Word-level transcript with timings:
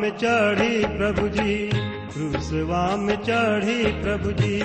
में 0.00 0.16
चढ़ी 0.16 0.86
प्रभु 0.86 1.28
जी 1.28 1.70
क्रूसवा 2.12 2.96
में 2.96 3.16
चढ़ी 3.16 4.02
प्रभु 4.02 4.32
जी, 4.32 4.62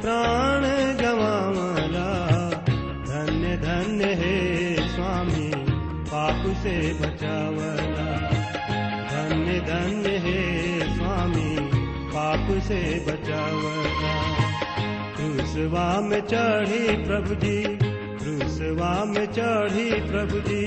प्राण 0.00 0.62
गवावला। 1.02 2.08
धन्य 3.08 3.56
धन्य 3.56 4.04
हे 4.04 4.76
स्वामी, 4.88 5.52
पाप 6.02 6.56
से 6.56 6.94
बचावला। 7.00 8.06
धन्य 9.08 9.60
धन्य 9.60 10.08
हे 10.08 10.80
स्वामी, 10.94 11.56
पाप 12.08 12.62
से 12.62 13.04
बचावला। 13.08 14.14
क्रूसवा 15.16 16.00
में 16.00 16.20
चढ़ी 16.20 17.04
प्रभु 17.04 17.34
जी 17.34 17.62
क्रूसवा 18.22 19.04
में 19.04 19.26
चढ़ी 19.26 19.90
प्रभु 20.10 20.40
जी, 20.48 20.66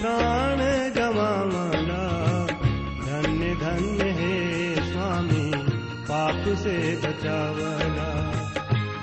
प्राण 0.00 0.58
गवावला। 0.98 1.59
से 6.62 6.76
बचावला 7.04 8.08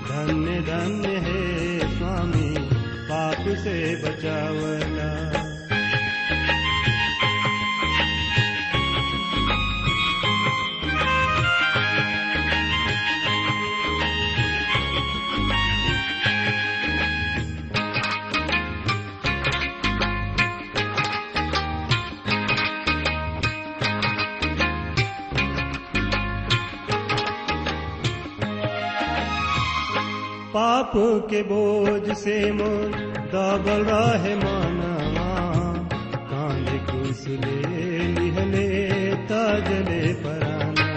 धन्य 0.10 0.60
धन्य 0.70 1.18
हे 1.26 1.80
स्वामी 1.98 2.50
पाप 3.10 3.48
से 3.64 3.76
बचावला 4.04 5.10
के 31.38 31.44
बोझ 31.44 32.16
से 32.18 32.36
मोर 32.52 32.92
दबल 33.32 33.84
रहे 33.90 34.34
मानवा 34.36 35.28
कुछ 36.90 37.28
ले 37.28 37.98
लिहले 38.14 38.66
तजले 39.30 40.02
पराना। 40.24 40.88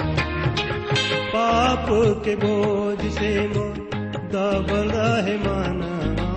पाप 1.34 1.86
के 2.24 2.34
बोझ 2.44 2.98
से 3.18 3.32
मोर 3.48 3.76
दबल 4.34 4.88
रहे 4.96 5.36
मानवा 5.44 6.30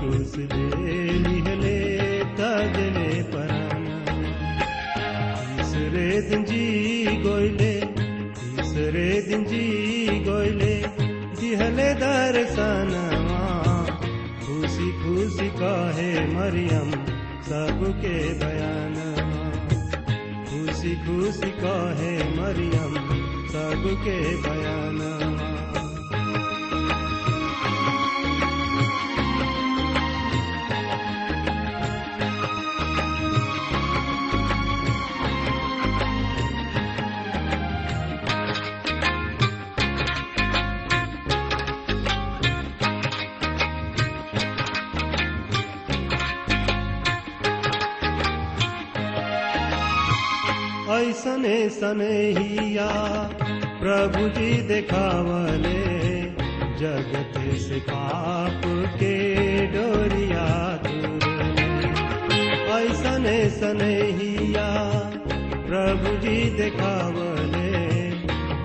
कुछ 0.00 0.36
ले 0.38 0.96
लिहले 1.28 1.78
तजले 2.40 3.22
पराना। 3.34 4.00
तीसरे 5.56 6.08
दिन 6.30 6.44
जी 6.50 6.64
गोइले 7.28 7.74
तीसरे 8.40 9.10
दिन 9.28 9.44
जी 9.44 9.66
गोइले 10.30 10.77
दिहले 11.88 12.32
दर्शनवा 12.32 13.84
खुशी 14.40 14.92
खुशी 14.92 15.48
कहे 15.48 16.26
मरियम 16.26 16.90
सबके 17.42 18.34
बयानवा। 18.34 19.46
खुशी 20.44 20.96
खुशी 20.96 21.50
कहे 21.50 22.18
मरियम 22.18 22.94
सबके 23.48 24.36
बयानवा। 24.36 25.67
ऐसने 51.48 51.68
सनहिया, 51.70 52.88
प्रभु 53.80 54.28
जी 54.36 54.50
देखावले 54.68 55.80
जगत 56.80 57.38
से 57.60 57.78
पाप 57.88 58.60
के 59.00 59.16
डोरिया 59.72 60.44
ऐसने 62.78 63.38
सनहिया, 63.50 64.68
प्रभु 65.68 66.16
जी 66.26 66.36
देखावले 66.58 67.72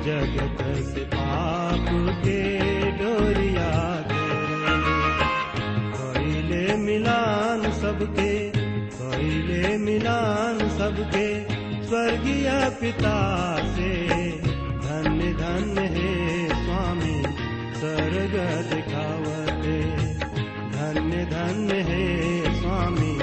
जगत 0.08 0.62
से 0.92 1.06
पाप 1.16 1.88
के 2.26 2.42
डोरिया 3.00 3.72
कइले 5.96 6.76
मिलान 6.84 7.72
सबके, 7.82 8.32
कइले 9.00 9.78
मिलान 9.78 10.68
सबके 10.78 11.28
स्वर्गीय 12.04 12.78
पिता 12.82 13.58
से। 13.58 14.08
धन्य 14.62 15.34
धन्य 15.34 15.82
हे 15.82 16.48
स्वामी, 16.48 17.24
स्वर्ग 17.76 18.34
दिखावते। 18.74 19.82
धन्य 20.72 21.26
धन्य 21.26 21.82
हे 21.82 22.42
स्वामी, 22.62 23.20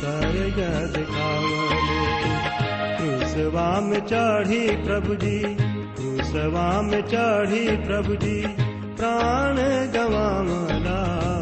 स्वर्ग 0.00 0.56
दिखावते। 0.96 2.06
क्रूसवा 2.96 3.80
में 3.80 4.00
चढ़ी 4.00 4.76
प्रभु 4.76 5.14
जी 5.14 5.56
क्रूसवा 5.94 6.82
में 6.82 7.00
चढ़ी 7.00 7.76
प्रभु 7.76 8.14
जी 8.14 8.46
प्राण 8.96 9.56
गवावला। 9.92 11.40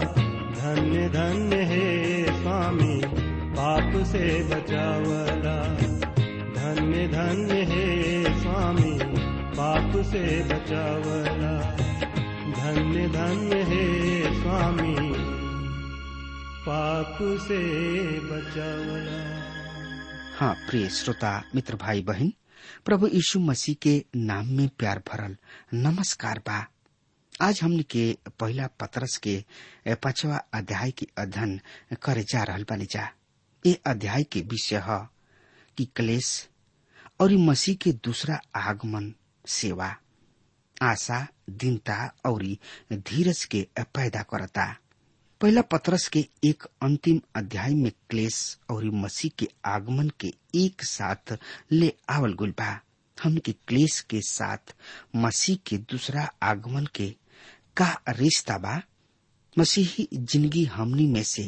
धन्य 0.58 1.08
धन्य 1.08 1.56
हे 1.56 2.24
स्वामी, 2.24 3.02
पाप 3.52 3.92
से 4.06 4.44
बचावला। 4.44 5.97
धन्य 7.06 7.62
हे 7.70 8.22
स्वामी, 8.40 8.92
पाप 9.56 9.92
से 10.06 10.22
बचावला 10.48 11.52
धन्य 12.58 13.08
धन्य 13.08 13.62
हे 13.70 14.22
स्वामी, 14.40 14.94
पाप 16.66 17.18
से 17.46 17.60
बचावला 18.30 19.26
हाँ 20.38 20.54
प्रिय 20.68 20.88
श्रोता, 20.88 21.32
मित्र 21.54 21.76
भाई 21.76 22.02
बहन, 22.02 22.32
प्रभु 22.84 23.06
यीशु 23.06 23.40
मसीह 23.40 23.74
के 23.82 24.04
नाम 24.16 24.46
में 24.56 24.68
प्यार 24.78 25.02
भरल 25.08 25.36
नमस्कार 25.74 26.38
बा। 26.48 26.66
आज 27.42 27.60
हमने 27.62 27.82
के 27.82 28.04
पहला 28.40 28.66
पत्रस 28.80 29.16
के 29.22 29.44
पांचवा 30.02 30.36
अध्याय 30.54 30.90
के 30.98 31.06
अध्ययन 31.18 31.60
करे 32.02 32.22
जा 32.32 32.42
रहा 32.42 32.58
बानी 32.70 32.86
जा। 32.90 33.08
ये 33.64 33.78
अध्याय 33.86 34.22
के 34.32 34.40
विषय 34.50 34.82
है 34.86 34.98
कि 35.78 35.84
क्लेश 35.96 36.48
और 37.20 37.32
मसीह 37.36 37.74
के 37.82 37.92
दूसरा 37.92 38.40
आगमन, 38.56 39.12
सेवा, 39.46 39.94
आशा, 40.82 41.26
दीनता 41.50 41.96
और 42.26 42.42
धीरज 42.92 43.44
के 43.44 43.66
पैदा 43.80 44.22
करता। 44.22 44.66
पहला 45.40 45.62
पत्रस 45.72 46.06
के 46.08 46.24
एक 46.44 46.62
अंतिम 46.82 47.20
अध्याय 47.36 47.74
में 47.74 47.90
क्लेश 48.10 48.58
और 48.70 48.84
मसीह 49.04 49.30
के 49.38 49.48
आगमन 49.64 50.08
के 50.20 50.32
एक 50.54 50.82
साथ 50.84 51.36
ले 51.72 51.92
आवल 52.10 52.32
गुल 52.34 52.50
बा। 52.58 52.78
हमके 53.18 53.52
क्लेश 53.68 54.00
के 54.10 54.20
साथ 54.20 54.74
मसीह 55.16 55.56
के 55.66 55.76
दूसरा 55.90 56.28
आगमन 56.42 56.86
के 56.94 57.08
का 57.76 57.90
रिश्ता 58.08 58.58
बा? 58.58 58.80
मसीही 59.58 60.06
ज़िंदगी 60.14 60.64
हमनी 60.72 61.06
में 61.12 61.22
से 61.24 61.42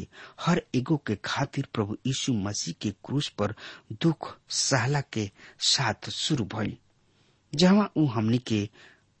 हर 0.45 0.61
एगो 0.75 0.97
के 1.07 1.15
खातिर 1.25 1.67
प्रभु 1.73 1.95
यीशु 2.07 2.33
मसीह 2.33 2.73
के 2.81 2.91
क्रूस 3.05 3.29
पर 3.39 3.53
दुख, 4.03 4.35
सहला 4.49 5.01
के 5.13 5.29
साथ 5.73 6.09
शुरू 6.09 6.45
भइल, 6.55 6.75
जहाँ 7.53 7.91
ऊ 7.97 8.05
हमनी 8.15 8.37
के 8.47 8.67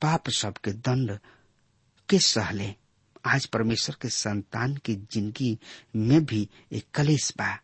पाप 0.01 0.29
सब 0.37 0.57
के 0.63 0.71
दंड 0.87 1.17
के 2.09 2.19
सहले। 2.19 2.73
आज 3.33 3.45
परमेश्वर 3.53 3.95
के 4.01 4.09
संतान 4.09 4.75
की 4.85 4.95
ज़िंदगी 5.13 5.57
में 5.95 6.23
भी 6.25 6.47
एक 6.73 6.85
कलेश 6.95 7.31
बा, 7.37 7.55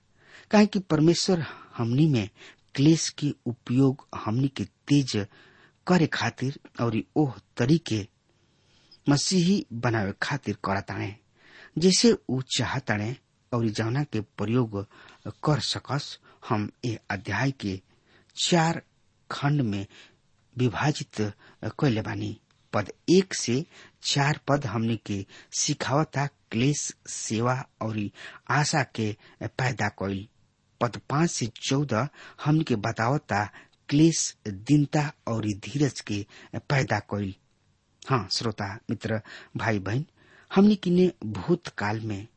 काहे 0.52 0.66
कि 0.66 0.80
परमेश्वर 0.80 1.46
हमनी 1.78 2.06
में 2.10 2.30
क्लेश 2.76 3.10
के 3.20 3.34
उपयोग 3.48 4.06
हमनी 4.26 4.48
के 4.58 4.64
तेज 4.88 5.16
करे 5.88 6.08
खातिर 6.14 6.60
और 6.84 7.02
ओह 7.18 7.34
तरीके 7.58 8.06
मसीही 9.10 9.66
बनावे 9.84 10.14
खातिर 10.22 10.56
करताणे 10.66 11.16
जैसे 11.82 12.14
ऊ 12.30 12.42
चाहताणे 12.58 13.16
और 13.52 13.68
जौना 13.78 14.04
के 14.04 14.22
प्रयोग 14.38 14.82
कर 15.44 15.60
सकस, 15.60 16.18
हम 16.50 16.70
ए 16.86 16.98
अध्याय 17.12 17.52
के 17.62 17.80
चार 18.36 18.82
खंड 19.30 19.62
में 19.70 19.86
विभाजित 20.56 21.22
कैले 21.80 22.02
बानी। 22.02 22.38
पद 22.74 22.92
एक 23.10 23.34
से 23.34 23.64
चार 24.04 24.40
पद 24.48 24.66
हमने 24.66 24.96
के 25.06 25.26
सिखावता, 25.60 26.26
क्लेश, 26.52 26.94
सेवा 27.10 27.54
और 27.82 28.00
आशा 28.58 28.84
के 28.96 29.12
पैदा 29.44 29.88
कैल 30.02 30.28
पद 30.82 31.00
पाँच 31.10 31.32
से 31.32 31.46
चौदह 31.70 32.08
हमने 32.46 32.64
के 32.64 32.76
बतावता, 32.76 33.44
क्लेश, 33.90 34.36
दीनता 34.48 35.12
और 35.28 35.46
धीरज 35.66 36.02
के 36.12 36.26
पैदा 36.70 37.00
कैल 37.14 37.34
हाँ 38.10 38.28
श्रोता, 38.32 38.68
मित्र 38.90 39.20
भाई 39.58 39.80
बहन 39.86 40.06
हमने 40.52 40.76
किने 40.76 41.12
भूतकाल 41.26 42.00
में, 42.08 42.28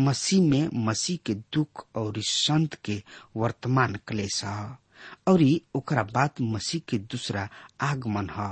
मसीह 0.00 0.42
में 0.50 0.68
मसीह 0.86 1.18
के 1.26 1.34
दुख 1.54 1.84
और 1.96 2.20
संत 2.26 2.74
के 2.84 3.02
वर्तमान 3.36 3.98
क्लेश 4.08 4.42
और 5.28 5.42
ओकरा 5.76 6.02
बाद 6.14 6.40
मसीह 6.54 6.80
के 6.88 6.98
दूसरा 6.98 7.48
आगमन 7.80 8.28
है। 8.36 8.48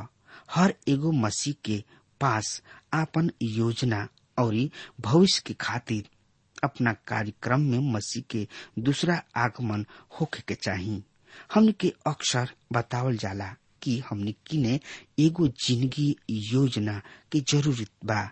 हर 0.55 0.75
एगो 0.88 1.12
मसीह 1.12 1.55
के 1.65 1.82
पास 2.20 2.61
आपन 2.94 3.31
योजना 3.43 4.06
और 4.38 4.55
भविष्य 5.00 5.43
के 5.47 5.55
खातिर 5.61 6.09
अपना 6.64 6.93
कार्यक्रम 7.09 7.61
में 7.71 7.93
मसीह 7.94 8.23
के 8.31 8.47
दूसरा 8.82 9.21
आगमन 9.44 9.85
होके 10.21 10.43
के 10.49 10.55
चाहिए 10.55 11.03
हमने 11.55 11.73
के 11.81 11.93
अक्सर 12.06 12.50
बतावल 12.73 13.17
जाला। 13.17 13.55
कि 13.82 13.98
हमने 14.08 14.32
किने 14.46 14.78
एगो 15.25 15.46
ज़िंदगी 15.66 16.14
योजना 16.52 17.00
की 17.32 17.40
ज़रूरत 17.52 17.90
बा। 18.04 18.22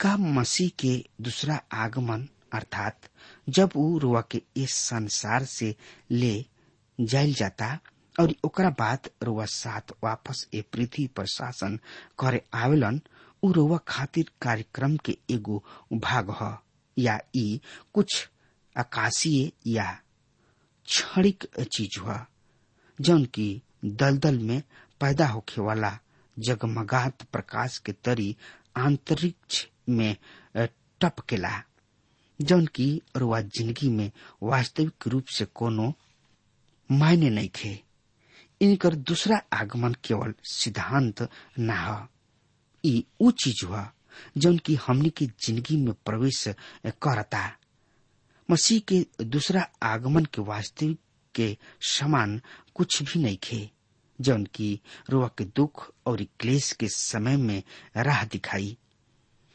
का 0.00 0.16
मसीह 0.16 0.68
के 0.80 0.94
दूसरा 1.20 1.60
आगमन, 1.84 2.28
अर्थात 2.54 3.08
जब 3.48 3.70
ऊ 3.76 3.98
रुआ 3.98 4.20
के 4.30 4.42
इस 4.56 4.74
संसार 4.74 5.44
से 5.44 5.74
ले 6.10 6.44
जायल 6.98 7.34
जाता 7.34 7.78
और 8.20 8.34
ओकरा 8.44 8.70
बाद 8.78 9.08
रुआ 9.22 9.44
साथ 9.44 9.92
वापस 10.04 10.46
ए 10.54 10.62
पृथ्वी 10.72 11.06
पर 11.16 11.26
शासन 11.26 11.78
करे 12.18 12.42
आवेलन, 12.54 13.00
ऊ 13.44 13.52
रुआ 13.52 13.78
खातिर 13.88 14.30
कार्यक्रम 14.42 14.96
के 15.04 15.16
एगो 15.30 15.62
भाग 15.92 16.30
ह, 16.42 16.56
या 16.96 17.18
ई 17.36 17.60
कुछ 17.94 18.26
आकाशीय 18.76 19.50
या 19.66 19.90
क्षणिक 20.88 21.44
चीज़ 21.72 21.98
हुआ 22.00 22.24
जौन 22.98 23.24
की 23.34 23.50
दलदल 23.82 24.38
में 24.38 24.62
पैदा 25.00 25.26
होखे 25.28 25.60
वाला 25.60 25.98
जगमगात 26.36 27.22
प्रकाश 27.32 27.78
के 27.78 27.92
तरी 28.04 28.34
अंतरिक्ष 28.76 29.66
में 29.88 30.16
टपकेला। 30.56 31.50
जौन 32.40 32.66
की 32.74 32.90
रुआ 33.16 33.40
ज़िंदगी 33.40 33.88
में 33.90 34.10
वास्तविक 34.42 35.06
रूप 35.08 35.26
से 35.36 35.44
कोनो 35.54 35.92
मायने 36.90 37.30
नहीं 37.30 37.48
थे 37.56 37.78
इनकर 38.60 38.94
दूसरा 38.94 39.40
आगमन 39.52 39.94
केवल 40.04 40.34
सिद्धांत 40.50 41.22
न 41.60 42.06
चीज़ 42.84 43.64
हुआ 43.66 43.90
जौन 44.38 44.58
की 44.66 44.74
हमनी 44.86 45.10
की 45.10 45.26
ज़िंदगी 45.26 45.76
में 45.76 45.92
प्रवेश 46.06 46.46
करता। 47.02 47.42
मसीह 48.48 48.80
के 48.88 49.24
दूसरा 49.24 49.66
आगमन 49.82 50.24
के 50.24 50.42
वास्तविक 50.42 50.98
के 51.34 51.56
समान 51.90 52.40
कुछ 52.74 53.02
भी 53.02 53.20
नहीं 53.22 53.36
खे, 53.42 53.68
जौन 54.18 54.44
की 54.54 54.80
रुआ 55.10 55.28
के 55.38 55.44
दुख 55.56 55.90
और 56.06 56.22
क्लेश 56.40 56.70
के 56.80 56.88
समय 56.88 57.36
में 57.36 57.62
राह 57.96 58.24
दिखाई। 58.32 58.76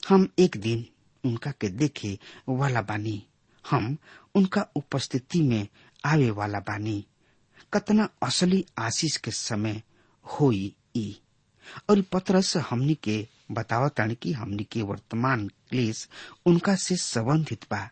हम 0.09 0.27
एक 0.39 0.57
दिन 0.57 0.85
उनका 1.23 1.51
के 1.61 1.69
देखे 1.69 2.17
वाला 2.49 2.81
बानी, 2.81 3.21
हम 3.65 3.97
उनका 4.35 4.65
उपस्थिति 4.75 5.41
में 5.41 5.67
आवे 6.05 6.29
वाला 6.39 6.59
बानी। 6.59 7.05
कतना 7.73 8.07
असली 8.23 8.65
आशीष 8.79 9.17
के 9.17 9.31
समय 9.31 9.81
होई 10.25 10.73
ई। 10.95 11.19
और 11.89 12.01
पत्रस 12.13 12.55
हमनी 12.69 12.93
के 13.03 13.25
बतावतानी 13.51 14.15
कि 14.21 14.31
हमनी 14.33 14.63
के 14.71 14.81
वर्तमान 14.81 15.47
क्लेश 15.69 16.07
उनका 16.45 16.75
से 16.75 16.95
संबंधित 16.95 17.65
बा। 17.71 17.89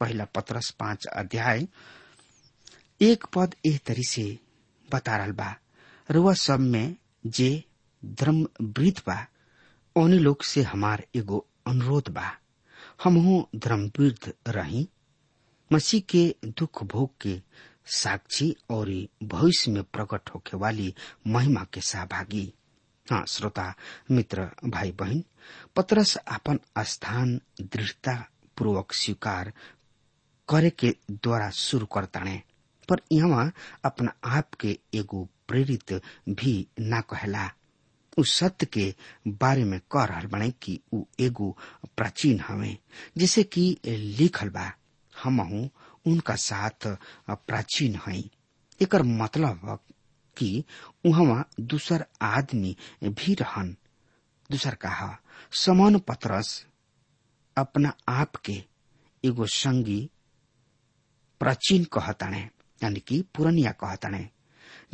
पहला 0.00 0.24
पत्रस 0.34 0.70
पाँच 0.80 1.06
अध्याय 1.06 1.66
एक 3.00 3.24
पद 3.34 3.54
एह 3.66 3.78
तरी 3.86 4.02
से 4.04 4.38
बता 4.92 5.16
रहल 5.16 5.32
बा। 5.32 5.54
रुआ 6.08 6.32
सब 6.34 6.60
में 6.60 6.96
जे 7.26 7.64
धर्म 8.04 8.42
वृद्ध 8.60 8.98
बा, 9.06 9.26
ओने 9.96 10.18
लोग 10.18 10.42
से 10.42 10.62
हमार 10.62 11.04
एगो 11.16 11.46
अनुरोध 11.66 12.08
बा। 12.08 12.30
हमहू 13.04 13.46
धर्मवृद्ध 13.56 14.32
रही, 14.48 14.88
मसीह 15.70 16.00
के 16.08 16.34
दुख 16.46 16.82
भोग 16.84 17.10
के 17.20 17.40
साक्षी 17.86 18.54
और 18.70 18.90
भविष्य 19.22 19.70
में 19.70 19.82
प्रकट 19.82 20.30
होके 20.34 20.56
वाली 20.56 20.94
महिमा 21.26 21.64
के 21.72 21.80
सहभागी। 21.80 22.52
हाँ 23.06 23.24
श्रोता, 23.28 23.74
मित्र 24.10 24.50
भाई 24.64 24.92
बहन 24.92 25.24
पत्रस 25.76 26.16
अपन 26.16 26.58
स्थान 26.78 27.40
दृढ़ता 27.60 28.14
पूर्वक 28.58 28.92
स्वीकार 28.92 29.52
करे 30.48 30.70
के 30.70 30.94
द्वारा 31.10 31.50
शुरू 31.50 31.86
करताने। 31.86 32.42
पर 32.90 33.00
यहाँ 33.12 33.52
अपना 33.84 34.12
आप 34.36 34.54
के 34.60 34.78
एगो 34.94 35.28
प्रेरित 35.48 35.92
भी 36.28 36.54
ना 36.80 37.00
कहला। 37.10 37.50
उ 38.18 38.22
सत्य 38.24 38.66
के 38.66 38.94
बारे 39.40 39.64
में 39.64 39.78
कह 39.92 40.04
रहा 40.04 40.20
बने 40.28 40.50
कि 40.62 40.80
उ 40.92 41.02
एगो 41.20 41.50
प्राचीन 41.96 42.40
हवे, 42.48 42.76
जैसे 43.18 43.42
कि 43.44 43.76
लिखल 43.86 44.48
बा। 44.48 44.72
हमहू 45.12 45.68
उनका 46.06 46.34
साथ 46.34 46.86
प्राचीन 47.30 47.98
हई। 48.06 48.30
एकर 48.80 49.02
मतलब 49.02 49.78
कि 50.36 50.64
उहवा 51.06 51.44
दूसर 51.60 52.04
आदमी 52.22 52.76
भी 53.04 53.34
रहन। 53.34 53.76
दूसर 54.50 54.74
कहा, 54.74 55.18
समान 55.52 55.98
पत्रस 55.98 56.64
अपना 57.56 57.92
आप 58.08 58.36
के 58.36 58.62
एगो 59.24 59.46
संगी 59.46 60.00
प्राचीन 61.40 61.84
कहताने। 61.92 62.48
यानी 62.82 63.00
कि 63.00 63.22
पुरनिया 63.34 63.70
कहताने। 63.72 64.28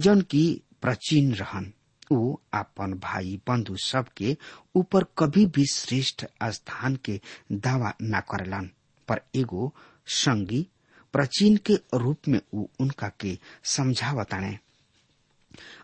जौन 0.00 0.20
की 0.20 0.62
प्राचीन 0.82 1.34
रहन 1.34 1.72
ऊ 2.12 2.36
अपन 2.54 2.92
भाई 2.94 3.40
बंधु 3.48 3.76
सबके 3.76 4.36
ऊपर 4.74 5.04
कभी 5.18 5.46
भी 5.46 5.64
श्रेष्ठ 5.66 6.24
स्थान 6.44 6.96
के 6.96 7.20
दावा 7.52 7.92
न 8.02 8.20
करेलन, 8.30 8.70
पर 9.08 9.20
एगो 9.34 9.74
संगी 10.06 10.66
प्राचीन 11.12 11.56
के 11.56 11.78
रूप 11.94 12.28
में 12.28 12.40
ऊ 12.54 12.66
उनका 12.80 13.08
के 13.20 13.38
समझावताने। 13.64 14.58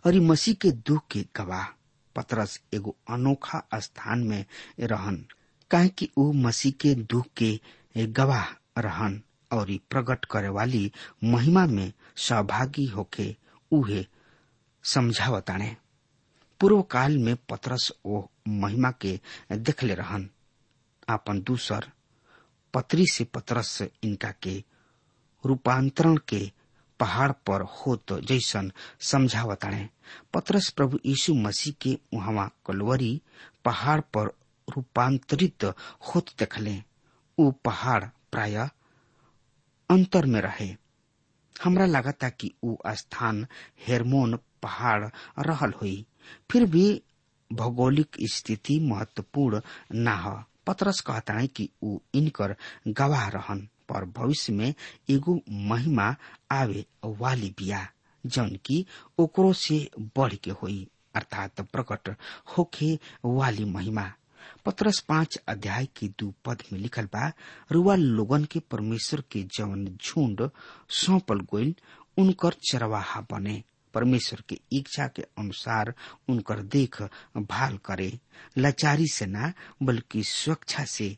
और 0.07 0.21
मसीह 0.21 0.55
के 0.55 0.71
दुख 0.71 1.07
के 1.11 1.25
गवाह, 1.37 1.65
पतरस 2.17 2.61
एगो 2.75 2.97
अनोखा 3.11 3.63
स्थान 3.75 4.23
में 4.23 4.45
रहन, 4.81 5.25
काहे 5.71 5.89
कि 5.89 6.09
ऊ 6.19 6.33
मसीह 6.33 6.73
के 6.73 6.95
दुख 6.95 7.27
के 7.37 7.61
गवाह 8.07 8.45
रहन। 8.79 9.23
और 9.53 9.77
प्रकट 9.91 10.25
करे 10.25 10.49
वाली 10.49 10.93
महिमा 11.25 11.67
में 11.67 11.93
सहभागी 12.17 12.87
होके 12.87 13.37
उहे 13.73 14.07
समझावताने 14.85 15.77
पूर्व 16.61 16.83
काल 16.83 17.19
में 17.19 17.37
पतरस 17.51 17.93
ओ 18.05 18.23
महिमा 18.49 18.91
के 18.91 19.21
देखले 19.53 19.95
रहन। 19.95 20.29
आपन 21.09 21.41
दूसर, 21.43 21.89
पत्री 22.75 23.07
से 23.07 23.25
पतरस 23.25 23.83
इनका 23.83 24.33
के 24.43 24.63
रूपांतरण 25.45 26.17
के 26.29 26.51
पहाड़ 27.01 27.31
पर 27.47 27.63
होत 27.63 28.13
जैसन 28.13 28.71
समझावताणे 29.01 29.89
पतरस 30.35 30.71
प्रभु 30.71 30.99
यीशु 31.07 31.35
मसीह 31.35 31.75
के 31.81 31.99
वहाँ 32.15 32.49
कलवरी 32.67 33.23
पहाड़ 33.65 34.01
पर 34.01 34.27
रूपांतरित 34.69 35.65
होत 36.09 36.31
देखले। 36.39 36.83
ऊ 37.39 37.51
पहाड़ 37.65 38.05
प्राय 38.05 38.69
अंतर 39.93 40.27
में 40.27 40.41
रहे। 40.41 40.77
हमरा 41.65 41.87
लागता 41.87 42.29
कि 42.29 42.53
ऊ 42.65 42.77
स्थान 42.89 43.47
हेरमोन 43.87 44.39
पहाड़ 44.63 45.05
रहल 45.39 45.73
हुई। 45.83 46.07
फिर 46.51 46.67
भी 46.67 47.03
भौगोलिक 47.53 48.17
स्थिति 48.23 48.81
महत्वपूर्ण 48.81 49.61
न 49.93 50.45
पतरस 50.67 51.01
कहता 51.01 51.35
है 51.35 51.47
कि 51.47 51.69
ऊ 51.83 51.99
इनकर 52.15 52.57
गवाह 52.89 53.29
रहन, 53.29 53.69
पर 53.89 54.05
भविष्य 54.05 54.53
में 54.53 54.75
एगो 55.11 55.41
महिमा 55.51 56.17
आवे 56.53 56.87
वाली 57.05 57.51
बिया, 57.51 57.89
जौन 58.27 58.57
की 58.65 58.87
ओकरो 59.19 59.53
से 59.53 59.91
बढ़ 60.17 60.35
के 60.35 60.51
होई, 60.51 60.89
अर्थात 61.15 61.61
प्रकट 61.61 62.17
होखे 62.59 62.99
वाली 63.25 63.65
महिमा। 63.65 64.13
पत्रस 64.65 65.01
पाँच 65.01 65.39
अध्याय 65.49 65.87
की 65.87 66.09
दू 66.09 66.35
पद 66.45 66.63
में 66.73 66.81
लिखल 66.81 67.05
बा, 67.05 67.33
रुआ 67.73 67.95
लोगन 67.95 68.45
के 68.45 68.61
परमेश्वर 68.61 69.23
के 69.31 69.43
जवन 69.43 69.85
झुंड 69.85 70.51
सौंपल 70.91 71.41
गोइल, 71.41 71.75
उनकर 72.19 72.53
चरवाहा 72.53 73.21
बने। 73.21 73.63
परमेश्वर 73.95 74.43
के 74.49 74.61
इच्छा 74.73 75.07
के 75.07 75.23
अनुसार 75.23 75.95
उनकर 76.29 76.63
देख 76.63 77.03
भाल 77.37 77.79
करे। 77.79 78.19
लाचारी 78.59 79.07
से 79.07 79.27
ना, 79.27 79.53
बल्कि 79.83 80.25
स्वेच्छा 80.25 80.85
से। 80.85 81.17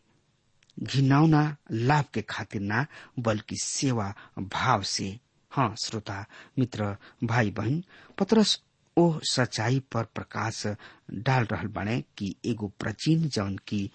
घिनौना 0.80 1.56
लाभ 1.70 2.04
के 2.14 2.22
खातिर 2.22 2.60
ना, 2.60 2.86
बल्कि 3.18 3.56
सेवा 3.56 4.14
भाव 4.38 4.82
से। 4.82 5.18
हाँ 5.50 5.74
श्रोता, 5.84 6.26
मित्र 6.58 6.96
भाई 7.24 7.50
बहन 7.50 7.84
पत्रस 8.18 8.60
ओ 8.96 9.20
सच्चाई 9.30 9.78
पर 9.92 10.04
प्रकाश 10.14 10.66
डाल 11.12 11.44
रहल 11.52 11.66
बने 11.76 12.00
कि 12.18 12.34
एगो 12.46 12.68
प्राचीन 12.80 13.28
जौन 13.28 13.56
की 13.68 13.90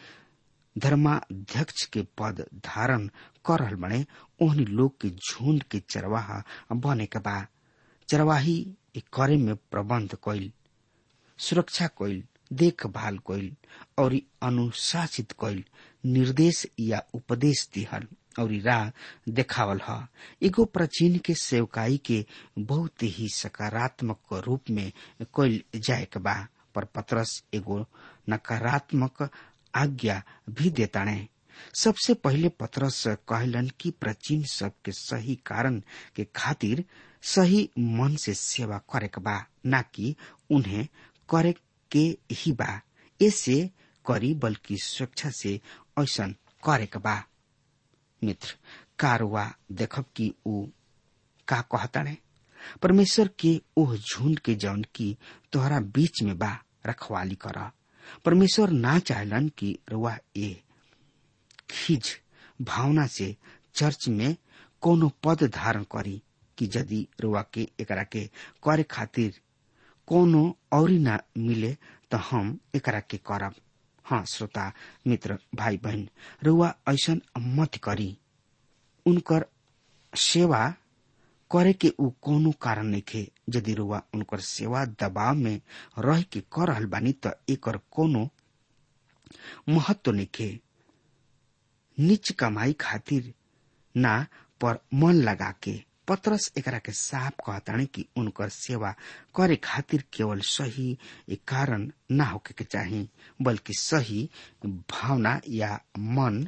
धर्माध्यक्ष 0.75 1.85
के 1.85 2.01
पद 2.17 2.45
धारण 2.65 3.07
कर 3.45 3.59
रहल 3.59 3.75
बने, 3.75 4.05
ओहनी 4.41 4.65
लोग 4.65 4.99
के 5.01 5.09
झुंड 5.09 5.63
के 5.63 5.79
चरवाहा 5.89 6.43
बने 6.73 7.05
के 7.05 7.19
बा। 7.19 7.45
चरवाही 8.09 8.57
करे 9.13 9.37
में 9.37 9.55
प्रबंध 9.55 10.15
कइल, 10.23 10.51
सुरक्षा 11.39 11.87
कइल, 11.87 12.23
देखभाल 12.53 13.17
कइल, 13.27 13.55
और 13.99 14.15
अनुशासित 14.43 15.31
कइल, 15.31 15.63
निर्देश 16.05 16.65
या 16.79 17.01
उपदेश 17.13 17.69
दिहल। 17.73 18.07
और 18.39 18.51
राह 18.65 18.89
देखावल 19.39 19.79
ह। 19.89 19.97
एगो 20.47 20.65
प्राचीन 20.65 21.17
के 21.25 21.33
सेवकाई 21.41 21.97
के 22.05 22.25
बहुत 22.59 23.03
ही 23.03 23.27
सकारात्मक 23.35 24.33
रूप 24.47 24.69
में 24.71 24.91
कइल 25.39 25.61
जाए 25.75 26.05
के 26.13 26.19
बा, 26.19 26.35
पर 26.75 26.85
पत्रस 26.95 27.41
एगो 27.53 27.85
नकारात्मक 28.29 29.29
आज्ञा 29.75 30.21
भी 30.49 30.69
देताणे 30.79 31.27
सबसे 31.81 32.13
पहले 32.25 32.49
पत्रस 32.59 33.03
कहलन 33.29 33.69
कि 33.79 33.89
प्राचीन 34.01 34.43
सब 34.51 34.71
के 34.85 34.91
सही 34.91 35.35
कारण 35.45 35.79
के 36.15 36.23
खातिर 36.35 36.83
सही 37.23 37.69
मन 37.79 38.15
से 38.23 38.33
सेवा 38.33 38.77
करे 38.93 39.07
के 39.07 39.21
बा, 39.21 39.43
ना 39.65 39.81
कि 39.95 40.15
उन्हें 40.51 40.87
करे 41.29 41.53
के 41.91 42.05
ही 42.31 42.51
बा। 42.61 42.79
ऐसे 43.19 43.59
करी 44.05 44.33
बल्कि 44.43 44.77
स्वेच्छा 44.83 45.29
से 45.41 45.59
ऐसा 46.01 46.27
करे 46.65 46.85
के 46.93 46.99
बा। 46.99 47.15
मित्र, 48.23 48.55
कारवा 48.99 49.51
देखब 49.71 50.05
कि 50.15 50.33
का 51.47 51.59
कहताणे 51.71 52.17
परमेश्वर 52.81 53.29
के 53.39 53.59
ओह 53.77 53.95
झुंड 53.97 54.39
के 54.45 54.55
जौन 54.63 54.81
की 54.95 55.15
तोहरा 55.53 55.79
बीच 55.95 56.21
में 56.23 56.37
बा, 56.37 56.51
रखवाली 56.87 57.35
कर। 57.45 57.59
परमेश्वर 58.25 58.69
ना 58.69 58.97
चाहलन 58.99 59.47
कि 59.57 59.77
रुआ 59.91 60.15
ए 60.37 60.55
खिज 61.71 62.11
भावना 62.69 63.05
से 63.17 63.35
चर्च 63.75 64.07
में 64.09 64.35
कोनो 64.83 65.09
पद 65.23 65.43
धारण 65.55 65.83
करी 65.95 66.21
कि 66.57 66.69
यदि 66.75 67.07
रुआ 67.21 67.41
के 67.53 67.67
एकरा 67.79 68.03
के 68.11 68.25
करे 68.63 68.83
खातिर 68.91 69.39
कोनो 70.07 70.43
और 70.73 70.89
ना 71.07 71.19
मिले 71.37 71.73
तो 72.11 72.17
हम 72.29 72.57
एकरा 72.75 72.99
के 73.09 73.17
करब। 73.31 73.53
हाँ 74.09 74.23
श्रोता, 74.29 74.71
मित्र 75.07 75.37
भाई 75.55 75.77
बहन 75.83 76.07
रुआ 76.43 76.73
ऐसा 76.89 77.13
मत 77.57 77.75
करी। 77.83 78.15
उनकर 79.05 79.45
सेवा 80.13 80.67
करे 81.51 81.73
के 81.81 81.91
ऊ 81.99 82.09
कोनो 82.23 82.51
कारण 82.61 82.85
नहीं 82.87 83.01
थे 83.13 83.21
यदि 83.55 83.73
रुआ 83.73 84.01
उनकर 84.15 84.39
सेवा 84.47 84.83
दबाव 85.01 85.35
में 85.35 85.59
रह 86.05 86.21
के 86.33 86.39
कर 86.55 86.67
रहल 86.69 86.85
बानी 86.93 87.11
त 87.25 87.33
एकर 87.49 87.77
कोनो 87.91 88.27
महत्व 89.69 90.11
नहीं 90.11 90.27
थे 90.39 90.49
निच 91.97 92.31
कमाई 92.39 92.73
खातिर 92.81 93.33
ना 93.95 94.15
पर 94.61 94.79
मन 95.01 95.21
लगा 95.23 95.51
के 95.63 95.71
पत्रस 96.09 96.51
एकरा 96.57 96.77
के 96.85 96.91
साफ़ 96.91 97.33
कहताने 97.45 97.85
कि 97.95 98.05
उनकर 98.17 98.49
सेवा 98.49 98.91
करे 99.35 99.55
खातिर 99.63 100.03
केवल 100.13 100.39
सही 100.51 100.97
कारण 101.47 101.89
ना 102.11 102.25
होके 102.29 102.53
के 102.57 102.63
चाही, 102.63 103.07
बल्कि 103.41 103.73
सही 103.79 104.29
भावना 104.65 105.39
या 105.47 105.79
मन 105.97 106.47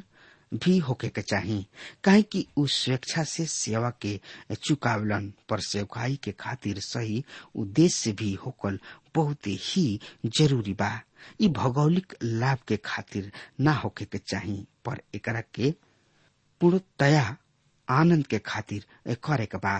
भी 0.64 0.76
होके 0.86 1.08
के 1.08 1.22
चाही। 1.22 1.66
काहे 2.04 2.22
कि 2.22 2.46
उ 2.58 2.66
स्वेच्छा 2.76 3.22
से 3.24 3.44
सेवा 3.52 3.90
के 4.02 4.18
चुकावलन 4.64 5.32
पर 5.48 5.60
सेवकाई 5.66 6.16
के 6.24 6.32
खातिर 6.40 6.80
सही 6.86 7.22
उद्देश्य 7.62 8.12
भी 8.18 8.32
होकल 8.46 8.78
बहुत 9.14 9.46
ही 9.46 9.86
ज़रूरी 10.38 10.72
बा। 10.80 10.90
इ 11.40 11.48
भौगोलिक 11.60 12.14
लाभ 12.22 12.58
के 12.68 12.76
खातिर 12.84 13.30
ना 13.60 13.72
होके 13.84 14.04
के 14.04 14.18
चाही, 14.18 14.64
पर 14.84 15.00
एकरा 15.14 15.40
के 15.54 15.70
पूर्णतया 16.60 17.36
आनंद 17.90 18.26
के 18.26 18.38
खातिर 18.46 18.84
करे 19.24 19.46
के 19.46 19.58
बा। 19.64 19.76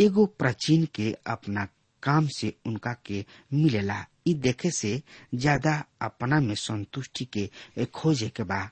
एगो 0.00 0.24
प्राचीन 0.38 0.84
के 0.94 1.10
अपना 1.34 1.66
काम 2.02 2.26
से 2.36 2.52
उनका 2.66 2.92
के 3.06 3.24
मिलेला। 3.52 4.04
इ 4.26 4.34
देखे 4.42 4.70
से 4.70 5.00
ज़्यादा 5.34 5.72
अपना 6.02 6.38
में 6.40 6.54
संतुष्टि 6.54 7.24
के 7.36 7.84
खोजे 7.94 8.28
के 8.36 8.42
बा। 8.42 8.68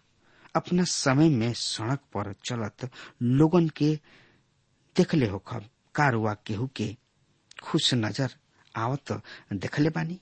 अपना 0.56 0.84
समय 0.92 1.28
में 1.28 1.52
सड़क 1.56 2.00
पर 2.14 2.32
चलत 2.48 2.88
लोगन 3.22 3.68
के 3.76 3.94
देखले 4.96 5.26
हो 5.28 5.38
खब 5.48 5.64
कारुआ 5.94 6.34
केहू 6.46 6.66
के 6.76 6.94
खुश 7.62 7.92
नज़र 7.94 8.34
आवत 8.74 9.12
देखले 9.52 9.90
बानी। 9.90 10.18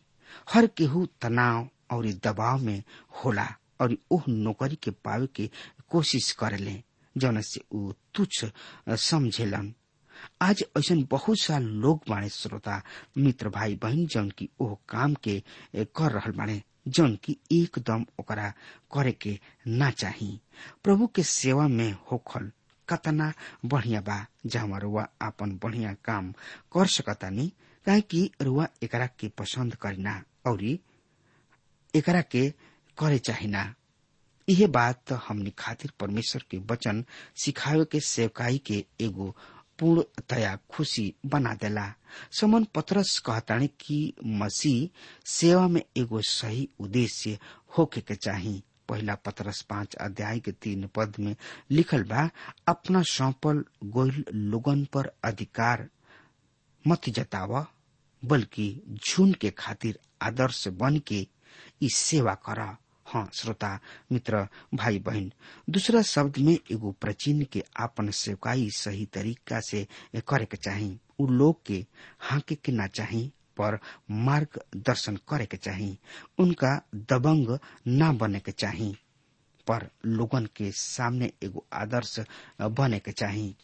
हर 0.53 0.67
केहू 0.77 1.05
तनाव 1.23 1.69
और 1.97 2.07
दबाव 2.25 2.59
में 2.65 2.83
होला 3.25 3.47
और 3.81 3.97
ओह 4.12 4.23
नौकरी 4.29 4.77
के 4.83 4.91
पावे 5.05 5.27
के 5.37 5.49
कोशिश 5.91 6.31
करेले। 6.41 6.83
जौन 7.19 7.41
से 7.43 7.61
ऊ 7.73 7.93
तुच्छ 8.15 8.45
समझेलन। 8.89 9.73
आज 10.43 10.65
ऐसा 10.79 10.95
बहुत 11.11 11.41
सा 11.41 11.59
लोग 11.59 12.03
बाणे 12.09 12.29
श्रोता, 12.29 12.83
मित्र 13.19 13.49
भाई 13.49 13.75
बहन 13.83 14.07
जौन 14.07 14.31
की 14.39 14.49
ओह 14.61 14.77
काम 14.89 15.15
के 15.15 15.43
कर 15.97 16.13
रहल 16.13 16.33
बाणे 16.39 16.63
जौन 16.89 17.15
की 17.25 17.37
एकदम 17.53 18.05
ओकरा 18.21 18.49
करे 18.95 19.13
के 19.13 19.39
ना 19.67 19.91
चाही। 19.91 20.41
प्रभु 20.85 21.07
के 21.07 21.23
सेवा 21.23 21.67
में 21.69 21.93
होखल, 22.11 22.51
कतना 22.89 23.33
बढ़िया 23.65 24.01
बा, 24.01 24.25
जहाँ 24.47 24.81
रुआ 24.81 25.07
आपन 25.23 25.59
बढ़िया 25.63 25.93
काम 26.05 26.33
कर 26.73 26.87
सकतानी 26.87 27.53
काहे 27.87 28.01
कि 28.01 28.31
रुआ 28.43 28.67
एकरा 28.83 29.07
के 29.21 29.29
पसंद 29.39 29.75
करीना 29.83 30.23
और 30.47 30.63
एकरा 31.95 32.21
के 32.23 32.49
करे 32.99 33.19
चाहिना 33.19 33.75
यह 34.49 34.67
बात 34.73 35.12
हमने 35.28 35.50
खातिर 35.59 35.90
परमेश्वर 36.00 36.43
के 36.50 36.59
वचन, 36.71 37.05
सिखावे 37.45 37.85
के 37.93 38.00
सेवकाई 38.00 38.59
के 38.67 38.85
एगो 39.00 39.35
पूर्णतया 39.78 40.57
खुशी 40.71 41.12
बना 41.26 41.52
देला। 41.62 41.93
समन 42.40 42.64
पत्रस 42.75 43.19
कहताने 43.26 43.67
कि 43.81 43.99
मसीह 44.25 44.88
सेवा 45.31 45.67
में 45.69 45.83
एगो 45.97 46.21
सही 46.31 46.69
उद्देश्य 46.81 47.38
होके 47.78 48.00
के 48.00 48.14
चाही। 48.14 48.62
पहला 48.88 49.14
पत्रस 49.14 49.61
पाँच 49.71 49.95
अध्याय 50.00 50.38
के 50.40 50.52
तीन 50.52 50.87
पद 50.97 51.14
में 51.21 51.35
लिखल 51.71 52.02
बा, 52.09 52.28
अपना 52.69 53.02
सौंपल 53.12 53.64
गोयल 53.85 54.25
लोगन 54.35 54.85
पर 54.93 55.11
अधिकार 55.25 55.88
मत 56.85 57.09
जतावा, 57.09 57.67
बल्कि 58.23 58.71
झुंड 59.05 59.37
के 59.37 59.50
खातिर 59.59 59.99
आदर्श 60.23 60.67
बन 60.69 60.99
के 61.07 61.26
इस 61.83 61.97
सेवा 61.97 62.35
करा। 62.47 62.76
हाँ 63.09 63.29
श्रोता, 63.35 63.79
मित्र 64.12 64.47
भाई 64.75 64.99
बहन 65.07 65.31
दूसरा 65.71 66.00
शब्द 66.03 66.38
में 66.47 66.53
एगो 66.73 66.91
प्राचीन 67.00 67.43
के 67.53 67.62
आपन 67.81 68.11
सेवकाई 68.21 68.69
सही 68.77 69.05
तरीका 69.15 69.61
से 69.69 69.87
करे 70.29 70.45
के 70.45 70.57
चाही। 70.57 70.97
उ 71.21 71.27
लोग 71.27 71.65
के 71.67 71.85
हाके 72.31 72.55
के 72.55 72.73
ना 72.73 72.87
चाही, 72.87 73.23
पर 73.59 73.79
मार्ग 74.11 74.61
दर्शन 74.77 75.17
करे 75.29 75.47
के 75.47 75.57
चाही। 75.57 75.97
उनका 76.41 76.75
दबंग 76.95 77.59
ना 77.87 78.12
बने 78.21 78.41
के 78.41 78.53
चाही, 78.53 78.91
पर 79.67 79.88
लोगन 80.07 80.47
के 80.57 80.71
सामने 80.73 81.31
एगो 81.45 81.65
आदर्श 81.73 82.19
बने 82.62 82.99
के 82.99 83.12
चाही। 83.12 83.55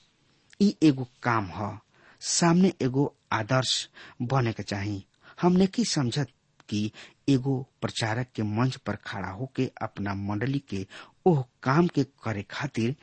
ई 0.62 0.74
एगो 0.82 1.06
काम 1.22 1.50
ह, 1.54 1.78
सामने 2.22 2.72
एगो 2.82 3.14
आदर्श 3.32 3.88
बने 4.22 4.52
के 4.52 4.62
चाही। 4.62 5.04
हमने 5.42 5.66
की 5.66 5.84
समझत 5.84 6.28
कि 6.68 6.90
एगो 7.28 7.56
प्रचारक 7.82 8.26
के 8.36 8.42
मंच 8.42 8.76
पर 8.86 8.96
खड़ा 9.06 9.28
होके 9.30 9.70
अपना 9.82 10.14
मंडली 10.14 10.58
के 10.68 10.86
ओह 11.26 11.44
काम 11.62 11.86
के 11.94 12.04
करे 12.24 12.42
खातिर 12.50 12.94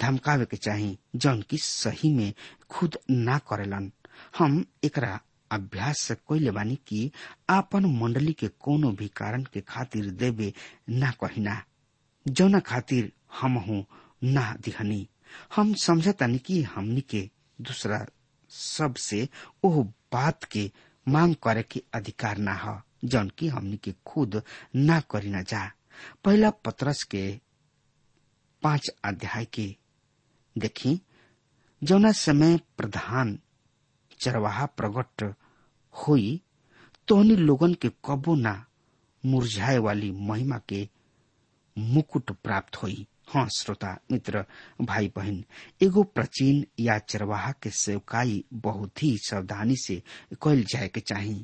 धमकावे 0.00 0.44
के 0.50 0.56
चाही, 0.56 0.98
जौन 1.16 1.42
की 1.50 1.56
सही 1.62 2.12
में 2.14 2.32
खुद 2.70 2.96
ना 3.10 3.38
करेलन। 3.50 3.90
हम 4.38 4.64
एकरा 4.84 5.18
अभ्यास 5.52 5.98
से 6.00 6.14
कैले 6.14 6.50
बानी 6.50 6.76
कि 6.88 7.10
आपन 7.50 7.84
मंडली 8.02 8.32
के 8.40 8.48
कोनो 8.60 8.90
भी 9.00 9.08
कारण 9.16 9.42
के 9.52 9.60
खातिर 9.68 10.10
देवे 10.22 10.52
ना 10.90 11.10
कहिना। 11.24 11.62
जौना 12.26 12.60
खातिर 12.70 13.10
हम 13.40 13.56
हूँ 13.66 13.84
ना 14.24 14.52
दिहनी। 14.64 15.06
हम 15.56 15.74
समझतानी 15.82 16.38
कि 16.46 16.62
हमनी 16.74 17.00
के 17.10 17.28
दूसरा 17.58 18.04
सबसे 18.50 19.28
ओह 19.64 19.82
बात 20.12 20.44
के 20.52 20.70
मांग 21.06 21.34
करे 21.44 21.62
के 21.72 21.82
अधिकार 21.94 22.38
ना 22.38 22.54
ह। 22.64 22.80
जौन 23.04 23.30
की 23.38 23.48
हमनी 23.48 23.76
के 23.76 23.94
खुद 24.06 24.42
ना 24.76 25.00
करी 25.00 25.30
ना 25.30 25.42
जा। 25.42 25.70
पहला 26.24 26.50
पत्रस 26.50 27.02
के 27.02 27.40
पाँच 28.62 28.90
अध्याय 29.04 29.44
के 29.44 29.76
देखी 30.58 31.00
जौना 31.82 32.12
समय 32.12 32.58
प्रधान 32.76 33.38
चरवाहा 34.20 34.66
प्रकट 34.66 35.34
हुई, 35.94 36.42
तोहनी 37.08 37.36
लोगन 37.36 37.74
के 37.74 37.88
कबो 37.88 38.34
ना 38.34 38.66
मुरझाए 39.26 39.78
वाली 39.78 40.10
महिमा 40.10 40.60
के 40.68 40.88
मुकुट 41.78 42.30
प्राप्त 42.30 42.76
हुई। 42.76 43.06
हाँ 43.28 43.46
श्रोता, 43.56 43.96
मित्र 44.12 44.44
भाई 44.80 45.10
बहन 45.16 45.44
एगो 45.82 46.02
प्राचीन 46.04 46.64
या 46.80 46.98
चरवाहा 46.98 47.52
के 47.62 47.70
सेवकाई 47.70 48.44
बहुत 48.52 49.02
ही 49.02 49.16
सावधानी 49.18 49.76
से 49.76 50.02
कल 50.42 50.62
जाए 50.62 50.88
के 50.88 51.00
चाही। 51.00 51.34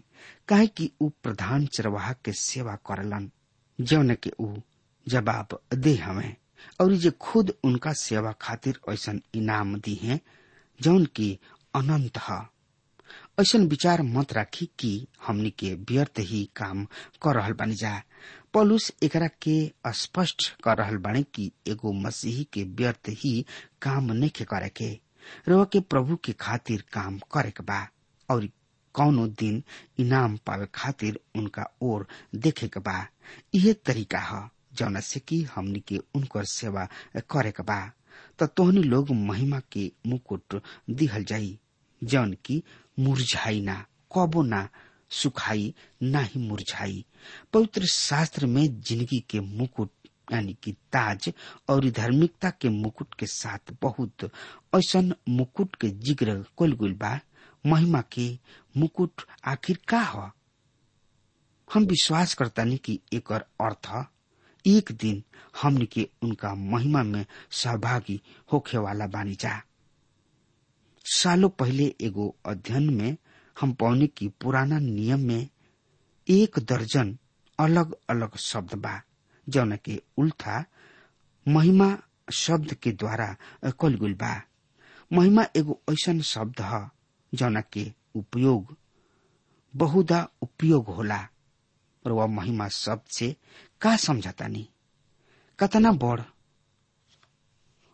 काहे 0.48 0.66
कि 0.66 0.90
उ 1.00 1.08
प्रधान 1.22 1.66
चरवाहा 1.66 2.12
के 2.24 2.32
सेवा 2.32 2.74
करलन 2.86 3.30
जौन 3.78 4.14
के 4.14 4.30
उ 4.40 4.54
जवाब 5.06 5.58
दे 5.74 5.94
हमें, 5.94 6.36
और 6.80 6.92
जे 6.94 7.10
खुद 7.10 7.52
उनका 7.64 7.92
सेवा 7.92 8.32
खातिर 8.32 8.80
ऐसा 8.90 9.12
इनाम 9.34 9.74
दी 9.76 9.94
है 9.94 10.20
जौन 10.80 11.04
की 11.06 11.38
अनंत 11.74 12.18
है। 12.18 12.40
ऐसा 13.40 13.58
विचार 13.58 14.02
मत 14.02 14.32
राखी 14.32 14.68
कि 14.78 15.06
हमनी 15.26 15.50
के 15.50 15.74
व्यर्थ 15.74 16.18
ही 16.18 16.44
काम 16.56 16.84
कर 17.22 17.36
रहल 17.36 17.52
बानी 17.52 17.74
जा। 17.74 18.02
पौलुस 18.58 18.90
एकरा 19.02 19.26
के 19.42 19.52
स्पष्ट 19.94 20.46
कर 20.64 20.76
रहल 20.78 20.96
बाने 21.02 21.22
कि 21.34 21.42
एगो 21.68 21.92
मसीही 22.04 22.44
के 22.52 22.62
व्यर्थ 22.78 23.08
ही 23.18 23.30
काम 23.82 24.10
नहीं 24.12 24.44
करे 24.52 24.68
के 24.76 24.88
रवा 25.48 25.64
के 25.72 25.80
प्रभु 25.92 26.16
के 26.24 26.32
खातिर 26.40 26.82
काम 26.92 27.18
करे 27.32 27.50
के 27.56 27.62
बा, 27.64 27.78
और 28.28 28.48
कौनो 28.94 29.26
दिन 29.42 29.62
इनाम 30.00 30.36
पावे 30.46 30.66
खातिर 30.74 31.20
उनका 31.36 31.66
ओर 31.90 32.06
देखे 32.46 32.68
के 32.68 32.80
बा। 32.88 32.96
यह 33.54 33.72
तरीका 33.86 34.18
है, 34.30 34.42
जौना 34.74 35.00
से 35.10 35.20
कि 35.28 35.42
हमनी 35.54 35.80
के 35.88 35.98
उनकर 36.14 36.44
सेवा 36.58 36.88
करे 37.30 37.50
के 37.56 37.62
बा। 37.70 37.80
त 38.42 38.50
तोहनी 38.56 38.82
लोग 38.82 39.10
महिमा 39.30 39.60
के 39.72 39.90
मुकुट 40.06 40.60
दिहल 40.90 41.24
जाई, 41.30 41.58
जौन 42.02 42.32
की 42.44 42.62
मुरझाई 42.98 43.60
ना, 43.70 43.84
कबो 44.16 44.42
ना 44.42 44.68
सुखाई, 45.10 45.74
ना 46.02 46.20
ही 46.20 46.40
मुरझाई। 46.40 47.04
पवित्र 47.52 47.86
शास्त्र 47.86 48.46
में 48.46 48.80
ज़िंदगी 48.80 49.18
के 49.30 49.40
मुकुट, 49.40 49.90
यानी 50.32 50.56
कि 50.62 50.72
ताज, 50.72 51.32
और 51.68 51.88
धार्मिकता 51.90 52.50
के 52.50 52.68
मुकुट 52.68 53.14
के 53.14 53.26
साथ 53.26 53.72
बहुत 53.82 54.30
ऐसा 54.74 55.00
मुकुट 55.28 55.76
के 55.76 55.88
ज़िक्र 55.88 56.44
कुल 56.56 56.72
गुल 56.72 56.92
बा। 56.94 57.18
महिमा 57.64 58.00
के 58.12 58.38
मुकुट 58.76 59.22
आखिर 59.44 59.78
का 59.88 60.00
ह? 60.00 60.30
हम 61.72 61.84
विश्वास 61.84 62.34
करता 62.34 62.64
नहीं 62.64 62.78
कि 62.78 62.98
एक 63.12 63.30
और 63.30 63.40
अर्थ 63.60 63.88
एक 64.64 64.92
दिन 64.92 65.22
हमने 65.62 65.86
के 65.86 66.08
उनका 66.22 66.54
महिमा 66.54 67.02
में 67.02 67.24
सहभागी 67.50 68.20
होखे 68.52 68.78
वाला 68.78 69.06
बानी 69.06 69.34
जा। 69.34 69.62
सालों 71.04 71.48
पहले 71.48 71.94
एगो 72.00 72.34
अध्ययन 72.46 72.94
में 72.94 73.16
हम 73.60 73.72
पौने 73.80 74.06
की 74.06 74.28
पुराना 74.42 74.78
नियम 74.78 75.20
में 75.28 75.48
एक 76.28 76.58
दर्जन 76.68 77.16
अलग 77.58 77.94
अलग 78.10 78.36
शब्द 78.36 78.74
बा, 78.84 79.00
जौन 79.46 79.76
के 79.84 80.00
उल्था 80.18 80.64
महिमा 81.46 81.96
शब्द 82.34 82.74
के 82.82 82.92
द्वारा 82.92 83.34
कल 83.80 83.94
गुल 83.98 84.14
बा। 84.14 84.34
महिमा 85.12 85.42
एगो 85.56 85.80
ऐसा 85.90 86.18
शब्द 86.30 86.60
है, 86.60 86.80
जौन 87.32 87.60
के 87.72 87.92
उपयोग, 88.16 88.76
बहुधा 89.74 90.26
उपयोग 90.42 90.86
होला 90.96 91.18
और 92.04 92.12
वह 92.12 92.26
महिमा 92.36 92.68
शब्द 92.68 93.08
से 93.16 93.34
का 93.80 93.96
समझता 93.96 94.46
नहीं 94.46 94.66
कतना 95.58 95.92
बड़ 96.02 96.20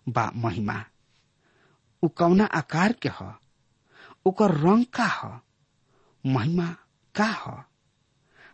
बा 0.07 0.31
महिमा? 0.37 0.85
उ 2.03 2.09
कौना 2.19 2.45
आकार 2.61 2.93
के 3.03 3.09
ह? 3.21 3.33
ओकर 4.27 4.51
रंग 4.61 4.85
का 4.95 5.05
ह? 5.05 5.39
महिमा 6.27 6.67
का 7.15 7.25
ह? 7.25 7.63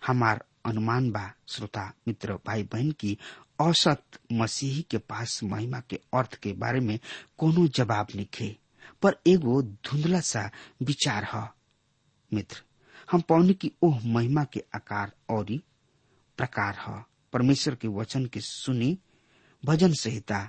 हमार 0.06 0.44
अनुमान 0.66 1.10
बा, 1.10 1.32
श्रोता, 1.48 1.92
मित्र 2.08 2.34
भाई 2.46 2.62
बहन 2.62 2.90
की 3.00 3.16
औसत 3.60 4.02
मसीही 4.32 4.82
के 4.90 4.98
पास 4.98 5.40
महिमा 5.44 5.80
के 5.90 6.00
अर्थ 6.14 6.34
के 6.34 6.52
बारे 6.52 6.80
में 6.80 6.98
कोनो 7.38 7.66
जवाब 7.68 8.06
निखे 8.16 8.56
पर 9.02 9.16
एगो 9.26 9.62
धुंधला 9.62 10.20
सा 10.20 10.50
विचार 10.82 11.24
ह। 11.34 11.48
मित्र, 12.34 12.62
हम 13.10 13.20
पौने 13.20 13.52
की 13.52 13.72
ओह 13.82 14.00
महिमा 14.06 14.44
के 14.44 14.64
आकार 14.74 15.12
और 15.30 15.46
प्रकार 16.38 16.76
ह। 16.86 17.02
परमेश्वर 17.32 17.74
के 17.74 17.88
वचन 17.88 18.26
के 18.26 18.40
सुनी, 18.40 18.98
भजन 19.64 19.92
संहिता, 19.92 20.48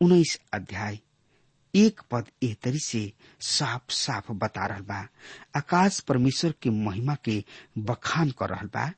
उन्नीस 0.00 0.38
अध्याय 0.54 0.98
एक 1.76 2.00
पद 2.10 2.24
एह 2.42 2.54
तरी 2.62 2.78
से 2.78 3.00
साफ़ 3.42 3.92
साफ़ 3.94 4.30
बता 4.32 4.66
रहल 4.66 4.82
बा। 4.90 5.00
आकाश 5.56 5.98
परमेश्वर 6.08 6.52
के 6.62 6.70
महिमा 6.70 7.14
के 7.24 7.42
बखान 7.90 8.30
कर 8.38 8.48
रहल 8.50 8.66
बा 8.74 8.90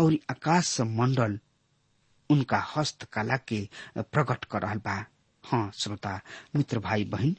और 0.00 0.16
आकाश 0.30 0.80
मंडल 0.80 1.38
उनका 2.30 2.58
हस्तकला 2.76 3.36
के 3.48 3.68
प्रकट 3.98 4.44
कर 4.52 4.62
रहल 4.62 4.78
बा। 4.86 5.04
हाँ 5.44 5.70
श्रोता, 5.78 6.20
मित्र 6.56 6.78
भाई 6.78 7.04
बहन 7.04 7.36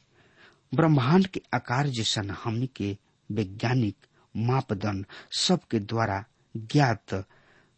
ब्रह्मांड 0.74 1.28
के 1.28 1.42
आकार 1.54 1.88
जैसन 1.98 2.30
हमनी 2.44 2.68
के 2.76 2.98
वैज्ञानिक 3.30 3.96
मापदंड 4.36 5.06
सबके 5.40 5.80
द्वारा 5.80 6.24
ज्ञात 6.56 7.14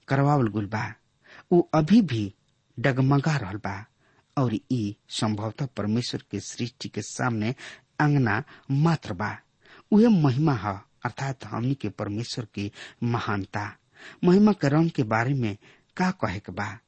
करवावल 0.08 0.48
गुल 0.56 0.66
बा। 0.74 0.86
उ 1.52 1.62
अभी 1.76 2.02
भी 2.02 2.34
डगमगा 2.78 3.36
रहल 3.38 3.58
बा। 3.66 3.84
और 4.38 4.56
ई 4.72 4.96
संभवतः 5.10 5.66
परमेश्वर 5.66 6.24
के 6.32 6.40
सृष्टि 6.40 6.90
के 6.90 7.02
सामने 7.02 7.56
अंगना 8.00 8.44
मात्र 8.72 9.14
बा। 9.14 9.38
उहे 9.92 10.08
महिमा 10.08 10.54
है, 10.54 10.82
अर्थात 11.06 11.46
हमनी 11.46 11.76
के 11.76 11.90
परमेश्वर 11.90 12.46
की 12.46 12.72
महानता। 13.04 13.78
महिमा 14.24 14.52
के 14.52 14.68
रंग 14.68 14.90
के 14.90 15.04
बारे 15.04 15.34
में 15.34 15.58
का 15.98 16.12
कहे 16.12 16.40
के 16.40 16.52
बा? 16.52 16.80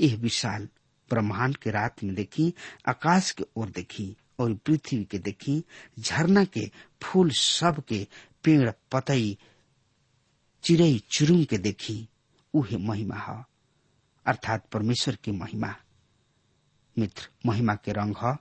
यह 0.00 0.16
विशाल 0.16 0.68
ब्रह्मांड 1.10 1.56
के 1.56 1.70
रात 1.70 2.04
में 2.04 2.14
देखी, 2.14 2.54
आकाश 2.88 3.30
के 3.30 3.44
ओर 3.56 3.68
देखी, 3.68 4.16
और 4.38 4.54
पृथ्वी 4.54 5.04
के 5.04 5.18
देखी, 5.18 5.64
झरना 5.98 6.44
के 6.44 6.70
फूल 7.02 7.30
सब 7.30 7.84
के 7.88 8.06
पेड़ 8.44 8.70
पतई 8.92 9.38
चिड़ई 10.62 11.02
चुरुंग 11.10 11.46
के 11.46 11.58
देखी, 11.58 12.08
उहे 12.54 12.76
महिमा 12.76 13.16
है, 13.16 13.44
अर्थात 14.26 14.66
परमेश्वर 14.66 15.16
की 15.16 15.32
महिमा। 15.32 15.74
मित्र, 16.98 17.28
महिमा 17.46 17.74
के 17.74 17.92
रंग 17.92 18.36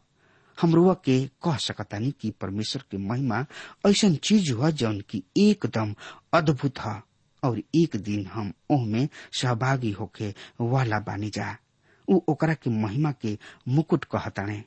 हम 0.61 0.73
रुआ 0.73 0.93
के 0.93 1.27
कह 1.27 1.57
सकतानी 1.57 2.11
कि 2.11 2.31
परमेश्वर 2.31 2.83
के 2.91 2.97
महिमा 2.97 3.45
ऐसा 3.87 4.13
चीज़ 4.15 4.53
हुआ 4.53 4.69
जौन 4.69 5.01
की 5.01 5.23
एकदम 5.37 5.95
अद्भुत 6.33 6.79
है, 6.79 7.03
और 7.43 7.59
एक 7.75 7.95
दिन 7.95 8.27
हम 8.27 8.53
ओह 8.69 8.85
में 8.85 9.09
सहभागी 9.33 9.91
होके 9.91 10.35
वाला 10.61 10.99
बानी 10.99 11.29
जा। 11.29 11.57
ओकरा 12.09 12.53
के 12.53 12.69
महिमा 12.69 13.11
के 13.11 13.37
मुकुट 13.67 14.03
कहताने। 14.03 14.63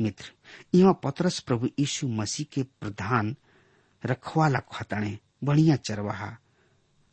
मित्र 0.00 0.32
यहाँ 0.74 1.00
पतरस 1.04 1.40
प्रभु 1.40 1.68
यीशु 1.78 2.08
मसीह 2.08 2.46
के 2.52 2.62
प्रधान 2.62 3.36
रखवाला 4.06 4.58
कहताने। 4.58 5.18
बढ़िया 5.44 5.76
चरवाहा। 5.76 6.36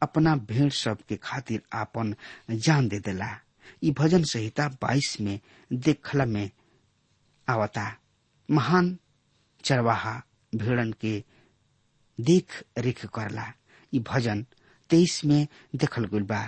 अपना 0.02 0.36
भेड़ 0.36 0.70
सब 0.70 0.98
के 1.10 1.16
खातिर 1.16 1.62
आपन 1.74 2.16
जान 2.52 2.88
दे 2.88 3.00
देला। 3.00 3.40
ई 3.84 3.92
भजन 3.92 4.24
संहिता 4.24 4.68
बाईस 4.82 5.18
में 5.22 5.40
देखला 5.74 6.26
में 6.26 6.50
आवता। 7.48 7.96
महान 8.50 8.98
चरवाहा 9.64 10.22
भेड़न 10.56 10.92
के 11.02 11.24
देख 12.20 12.64
रेख 12.78 13.06
करला। 13.06 13.54
ई 13.94 14.00
भजन 14.00 14.46
तेईस 14.90 15.22
में 15.26 15.48
देखल 15.76 16.06
गल 16.06 16.24
बा। 16.24 16.44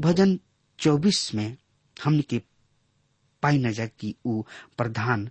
भजन 0.00 0.38
चौबीस 0.78 1.30
में 1.34 1.56
हमन 1.96 2.20
के 2.20 2.42
पाई 3.42 3.58
न 3.58 3.72
जा 3.72 3.86
कि 3.86 4.14
ऊ 4.26 4.42
प्रधान 4.78 5.28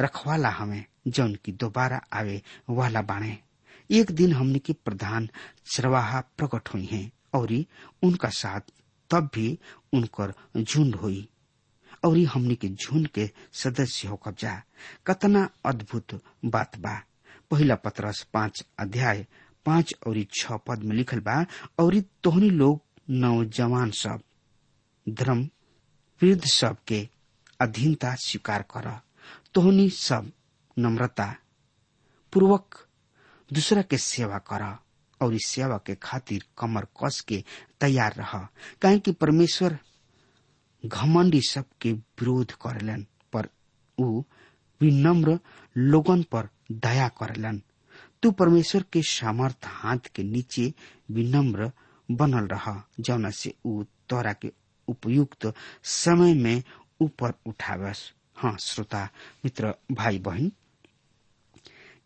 रखवाला 0.00 0.48
हमें 0.48 0.84
जौन 1.08 1.34
की 1.44 1.52
दोबारा 1.52 2.00
आवे 2.12 2.42
वाला 2.70 3.02
बाणे। 3.02 3.38
एक 3.90 4.10
दिन 4.10 4.32
हमने 4.32 4.58
के 4.58 4.72
प्रधान 4.72 5.28
चरवाहा 5.74 6.20
प्रकट 6.20 6.68
हुई 6.74 6.84
हैं 6.84 7.10
और 7.34 7.52
उनका 8.02 8.28
साथ 8.28 8.60
तब 9.10 9.30
भी 9.34 9.58
उनकर 9.96 10.34
झुंड 10.56 10.94
हुई। 10.94 11.28
और 12.04 12.18
हमने 12.18 12.54
के 12.54 12.68
झुंड 12.68 13.08
के 13.08 13.30
सदस्य 13.52 14.08
हो 14.08 14.16
कब्जा 14.16 14.62
कतना 15.06 15.48
अद्भुत 15.66 16.20
बात 16.44 16.78
बा। 16.78 17.02
पहला 17.50 17.74
पत्रस 17.74 18.22
पाँच 18.34 18.64
अध्याय, 18.78 19.26
पाँच 19.66 19.94
और 20.06 20.22
छ 20.34 20.52
पद 20.66 20.82
में 20.82 20.96
लिखल 20.96 21.20
बा 21.20 21.44
और 21.78 22.00
तोहनी 22.22 22.50
लोग 22.50 22.80
नौजवान 23.10 23.90
सब, 23.90 24.20
धर्म 25.06 25.48
वृद्ध 26.20 26.44
सब 26.44 26.76
के 26.88 27.08
अधीनता 27.60 28.14
स्वीकार 28.14 28.62
कर। 28.62 29.00
तोहनी 29.54 29.88
सब 29.90 30.32
नम्रता 30.78 31.36
पूर्वक 32.32 32.86
दूसरा 33.52 33.82
के 33.82 33.98
सेवा 33.98 34.38
कर। 34.38 34.85
और 35.22 35.34
इस 35.34 35.46
सेवा 35.46 35.76
के 35.86 35.94
खातिर 35.94 36.44
कमर 36.58 36.86
कस 37.02 37.20
के 37.20 37.44
तैयार 37.80 38.14
रह। 38.14 38.48
काहे 38.82 38.98
कि 38.98 39.12
परमेश्वर 39.12 39.78
घमंडी 40.86 41.40
सब 41.40 41.64
के 41.80 41.92
विरोध 41.92 42.52
करेलन, 42.52 43.06
पर 43.32 43.48
ऊ 43.98 44.22
विनम्र 44.80 45.38
लोगन 45.76 46.22
पर 46.22 46.48
दया 46.72 47.08
करेलन। 47.08 47.62
तू 48.22 48.30
परमेश्वर 48.30 48.84
के 48.92 49.02
सामर्थ 49.02 49.56
हाथ 49.64 49.98
के 50.14 50.22
नीचे 50.22 50.72
विनम्र 51.10 51.70
बनल 52.10 52.46
रह 52.46 52.82
जौना 53.00 53.30
से 53.30 53.54
ऊ 53.66 53.82
तोरा 54.08 54.32
के 54.32 54.52
उपयुक्त 54.88 55.52
समय 55.84 56.34
में 56.34 56.62
ऊपर 57.00 57.32
उठावस। 57.46 58.12
हाँ 58.36 58.56
श्रोता, 58.60 59.08
मित्र 59.44 59.74
भाई 59.92 60.18
बहन 60.18 60.52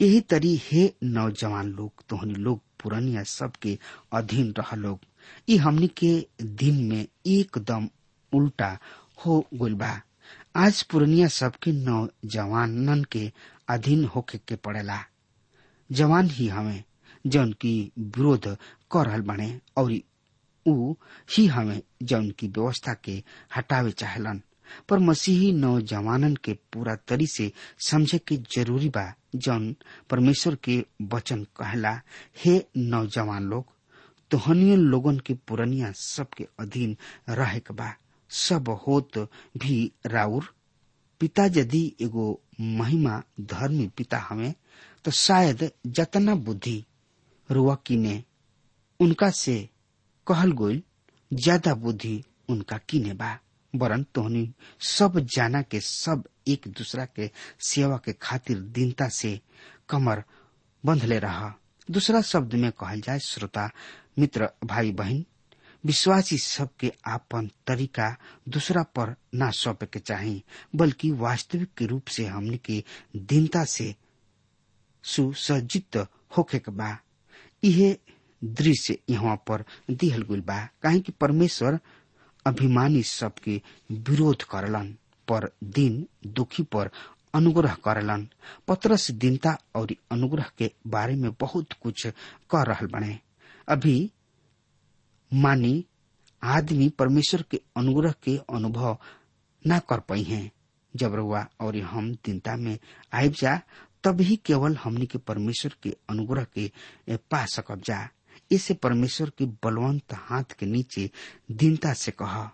यही 0.01 0.21
तरी 0.21 0.61
हे 0.65 0.95
नौजवान 1.03 1.69
लोग, 1.69 1.93
तोहनी 2.09 2.35
लोग 2.35 2.61
पुरनिया 2.83 3.23
सबके 3.23 3.79
अधीन 4.13 4.55
रह 4.59 4.75
लोग। 4.77 5.01
ई 5.49 5.57
हमनी 5.57 5.89
के 5.89 6.27
दिन 6.43 6.85
में 6.85 7.07
एकदम 7.27 7.89
उल्टा 8.33 8.79
हो 9.27 9.47
गइल 9.55 9.75
बा। 9.75 10.01
आज 10.57 10.83
पुरनिया 10.83 11.29
सबके 11.29 11.73
नौजवानन 11.73 13.05
के 13.05 13.33
अधीन 13.69 14.05
होके 14.05 14.39
के 14.39 14.57
पड़ेला। 14.57 14.99
जवान 15.91 16.31
ही 16.31 16.49
हमें, 16.49 16.85
जौन 17.27 17.53
की 17.53 17.93
विरोध 17.99 18.57
कर 18.91 19.07
रहल 19.07 19.21
बने 19.21 19.61
और 19.77 19.99
ऊ 20.67 20.95
ही 21.37 21.47
हमें 21.47 21.83
जौन 22.03 22.31
की 22.31 22.49
व्यवस्था 22.49 22.95
के 22.95 23.23
हटावे 23.57 23.91
चाहलन। 23.91 24.43
पर 24.89 24.99
मसीही 24.99 25.51
नौजवानन 25.53 26.35
के 26.45 26.53
पूरा 26.73 26.95
तरी 27.09 27.27
से 27.27 27.51
समझे 27.89 28.19
के 28.29 28.37
ज़रूरी 28.57 28.89
बा, 28.89 29.13
जौन 29.35 29.75
परमेश्वर 30.11 30.55
के 30.65 30.85
वचन 31.13 31.45
कहला, 31.57 32.01
हे 32.45 32.63
नौजवान 32.77 33.45
लोग 33.51 33.73
तोहनिय 34.31 34.77
लोगन 34.77 35.19
के 35.27 35.35
पुरनिया 35.49 35.93
सबके 35.97 36.47
अधीन 36.61 36.97
रहे 37.29 37.61
बा। 37.73 37.95
सब 38.31 38.69
होत 38.87 39.19
भी 39.59 39.93
राउर, 40.07 40.45
पिता 41.21 41.45
यदि 41.57 41.83
एगो 42.01 42.41
महिमा 42.61 43.23
धर्मी 43.41 43.87
पिता 43.97 44.19
हमें 44.29 44.53
तो 45.05 45.11
शायद 45.11 45.71
जतना 45.87 46.35
बुद्धि 46.35 46.85
रुआ 47.51 47.75
किने, 47.87 48.23
उनका 49.01 49.31
से 49.31 49.59
कहल 50.27 50.53
गोल 50.53 50.83
ज़्यादा 51.31 51.75
बुद्धि 51.75 52.23
उनका 52.51 52.79
किने 52.89 53.13
बा। 53.15 53.39
वरन 53.75 54.03
तोहनी, 54.15 54.53
सब 54.81 55.19
जाना 55.35 55.63
के, 55.63 55.81
सब 55.81 56.25
एक 56.49 56.69
दूसरा 56.69 57.05
के 57.05 57.31
सेवा 57.61 57.97
के 57.97 58.13
खातिर 58.13 58.59
दीनता 58.59 59.09
से 59.09 59.41
कमर 59.89 60.23
बंधले 60.85 61.19
रहा। 61.19 61.55
दूसरा 61.91 62.21
शब्द 62.23 62.55
में 62.55 62.71
कहल 62.73 63.01
जाए 63.01 63.19
श्रोता, 63.19 63.71
मित्र 64.19 64.49
भाई 64.65 64.93
बहन 64.93 65.25
विश्वासी 65.85 66.39
सबके 66.39 66.93
आपन 67.07 67.51
तरीका 67.67 68.17
दूसरा 68.49 68.83
पर 68.83 69.15
ना 69.35 69.51
सौंपे 69.51 69.87
के 69.87 69.99
चाही, 69.99 70.45
बल्कि 70.77 71.11
वास्तविक 71.11 71.83
रूप 71.83 72.07
से 72.07 72.27
हमने 72.27 72.57
के 72.57 72.83
दीनता 73.17 73.65
से 73.65 73.95
सुसज्जित 75.05 75.97
होके 76.37 76.61
बा। 76.71 76.97
दृश्य 78.45 78.99
यहाँ 79.11 79.37
पर 79.37 79.65
दिहल 79.91 80.23
गुल 80.23 80.41
बा। 80.41 80.59
काहे 80.83 81.01
कि 81.01 81.13
परमेश्वर 81.13 81.79
अभिमानी 82.51 83.03
सबके 83.03 83.63
विरोध 83.93 84.43
करलन, 84.43 84.97
पर 85.29 85.53
दिन 85.65 86.07
दुखी 86.27 86.63
पर 86.63 86.91
अनुग्रह 87.35 87.75
करलन। 87.85 88.29
पत्रस 88.69 89.11
दीनता 89.11 89.59
और 89.75 89.89
अनुग्रह 90.13 90.51
के 90.59 90.73
बारे 90.87 91.15
में 91.15 91.31
बहुत 91.41 91.67
कुछ 91.73 92.07
कर 92.51 92.67
रहल 92.67 92.87
बने। 92.87 93.19
अभी 93.69 94.11
मानी 95.35 95.85
आदमी 96.43 96.89
परमेश्वर 96.89 97.45
के 97.51 97.61
अनुग्रह 97.77 98.15
के 98.25 98.37
अनुभव 98.37 98.99
ना 99.67 99.79
कर 99.79 100.01
पाई 100.01 100.23
हैं। 100.23 100.53
जब 100.97 101.15
रुआ 101.15 101.47
और 101.61 101.77
हम 101.77 102.15
दीनता 102.15 102.57
में 102.57 102.79
आयब 103.13 103.33
जा, 103.33 103.61
तब 104.05 104.21
ही 104.21 104.37
केवल 104.37 104.77
हमनी 104.77 105.07
के 105.07 105.19
परमेश्वर 105.19 105.75
के 105.83 105.97
अनुग्रह 106.11 106.45
के 106.45 106.73
पा 107.11 107.47
सकब 107.47 107.81
जा। 107.81 108.09
इसे 108.51 108.75
परमेश्वर 108.75 109.31
के 109.39 109.45
बलवंत 109.65 110.15
हाथ 110.15 110.53
के 110.59 110.67
नीचे 110.67 111.11
दीनता 111.51 111.93
से 111.93 112.13
कहा, 112.13 112.51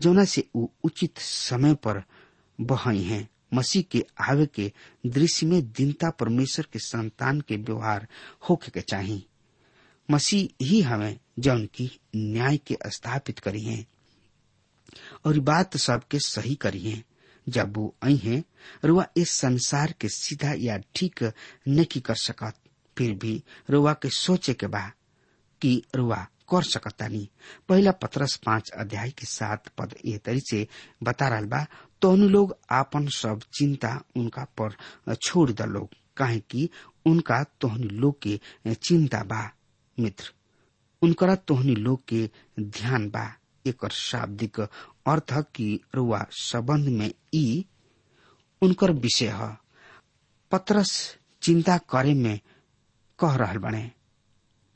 जौना 0.00 0.24
से 0.24 0.44
ऊ 0.56 0.66
उचित 0.84 1.18
समय 1.18 1.74
पर 1.74 2.02
बहई 2.58 3.02
हैं। 3.02 3.28
मसीह 3.54 3.82
के 3.82 4.04
आवे 4.20 4.46
के 4.46 4.70
दृश्य 5.06 5.46
में 5.46 5.60
दीनता 5.72 6.10
परमेश्वर 6.10 6.66
के 6.72 6.78
संतान 6.78 7.40
के 7.40 7.56
व्यवहार 7.56 8.06
होके 8.48 8.70
के 8.70 8.80
चाहिए 8.80 9.22
मसीह 10.08 10.64
ही 10.64 10.80
हमें 10.80 11.18
जौन 11.38 11.64
की 11.66 11.90
न्याय 12.16 12.56
के 12.56 12.76
स्थापित 12.86 13.38
करी 13.38 13.62
है 13.62 13.84
और 15.26 15.38
बात 15.40 15.76
सबके 15.76 16.18
सही 16.18 16.54
करी 16.54 16.80
है। 16.80 17.02
जब 17.46 17.76
वो 17.76 17.94
आई 18.02 18.16
है 18.16 18.42
रुआ 18.84 19.06
इस 19.16 19.30
संसार 19.30 19.94
के 20.00 20.08
सीधा 20.08 20.52
या 20.58 20.76
ठीक 20.94 21.22
नहीं 21.68 22.00
कर 22.00 22.14
सकत 22.14 22.54
फिर 22.98 23.14
भी 23.22 23.42
रुआ 23.70 23.92
के 24.02 24.08
सोचे 24.16 24.54
के 24.62 24.66
बा 24.74 24.80
कि 25.62 25.82
रुआ 25.96 26.16
कर 26.50 26.62
सकता 26.70 27.06
नहीं 27.08 27.26
पहला 27.68 27.90
पत्रस 28.02 28.36
पाँच 28.46 28.70
अध्याय 28.78 29.10
के 29.18 29.26
सात 29.26 29.68
पद 29.78 29.94
ए 30.06 30.16
तरी 30.24 30.40
से 30.50 30.66
बता 31.02 31.28
रहा 31.28 31.40
बा 31.54 31.64
तो 32.02 32.14
लोग 32.16 32.56
आपन 32.78 33.06
सब 33.16 33.40
चिंता 33.58 33.98
उनका 34.16 34.44
पर 34.60 34.74
छोड़ 35.22 35.50
द 35.50 35.62
लोग 35.68 35.88
काहे 36.16 36.38
कि 36.50 36.68
उनका 37.06 37.42
तोहनी 37.60 37.88
लोग 37.88 38.18
के 38.26 38.38
चिंता 38.74 39.22
बा, 39.24 39.42
मित्र। 39.98 40.32
उनकरा 41.02 41.34
तोहनी 41.48 41.74
लोग 41.74 42.02
के 42.08 42.28
ध्यान 42.60 43.08
बा। 43.10 43.24
एक 43.66 43.86
शाब्दिक 43.92 44.60
अर्थ 44.60 45.32
की 45.54 45.80
रुआ 45.94 46.24
संबंध 46.40 46.88
में 46.98 47.10
ई 47.34 47.64
उनकर 48.62 48.92
विषय 49.04 49.28
है। 49.40 49.56
पत्रस 50.52 50.92
चिंता 51.42 51.76
करे 51.90 52.14
में 52.14 52.38
कह 53.22 53.34
रहल 53.36 53.58
बने। 53.64 53.90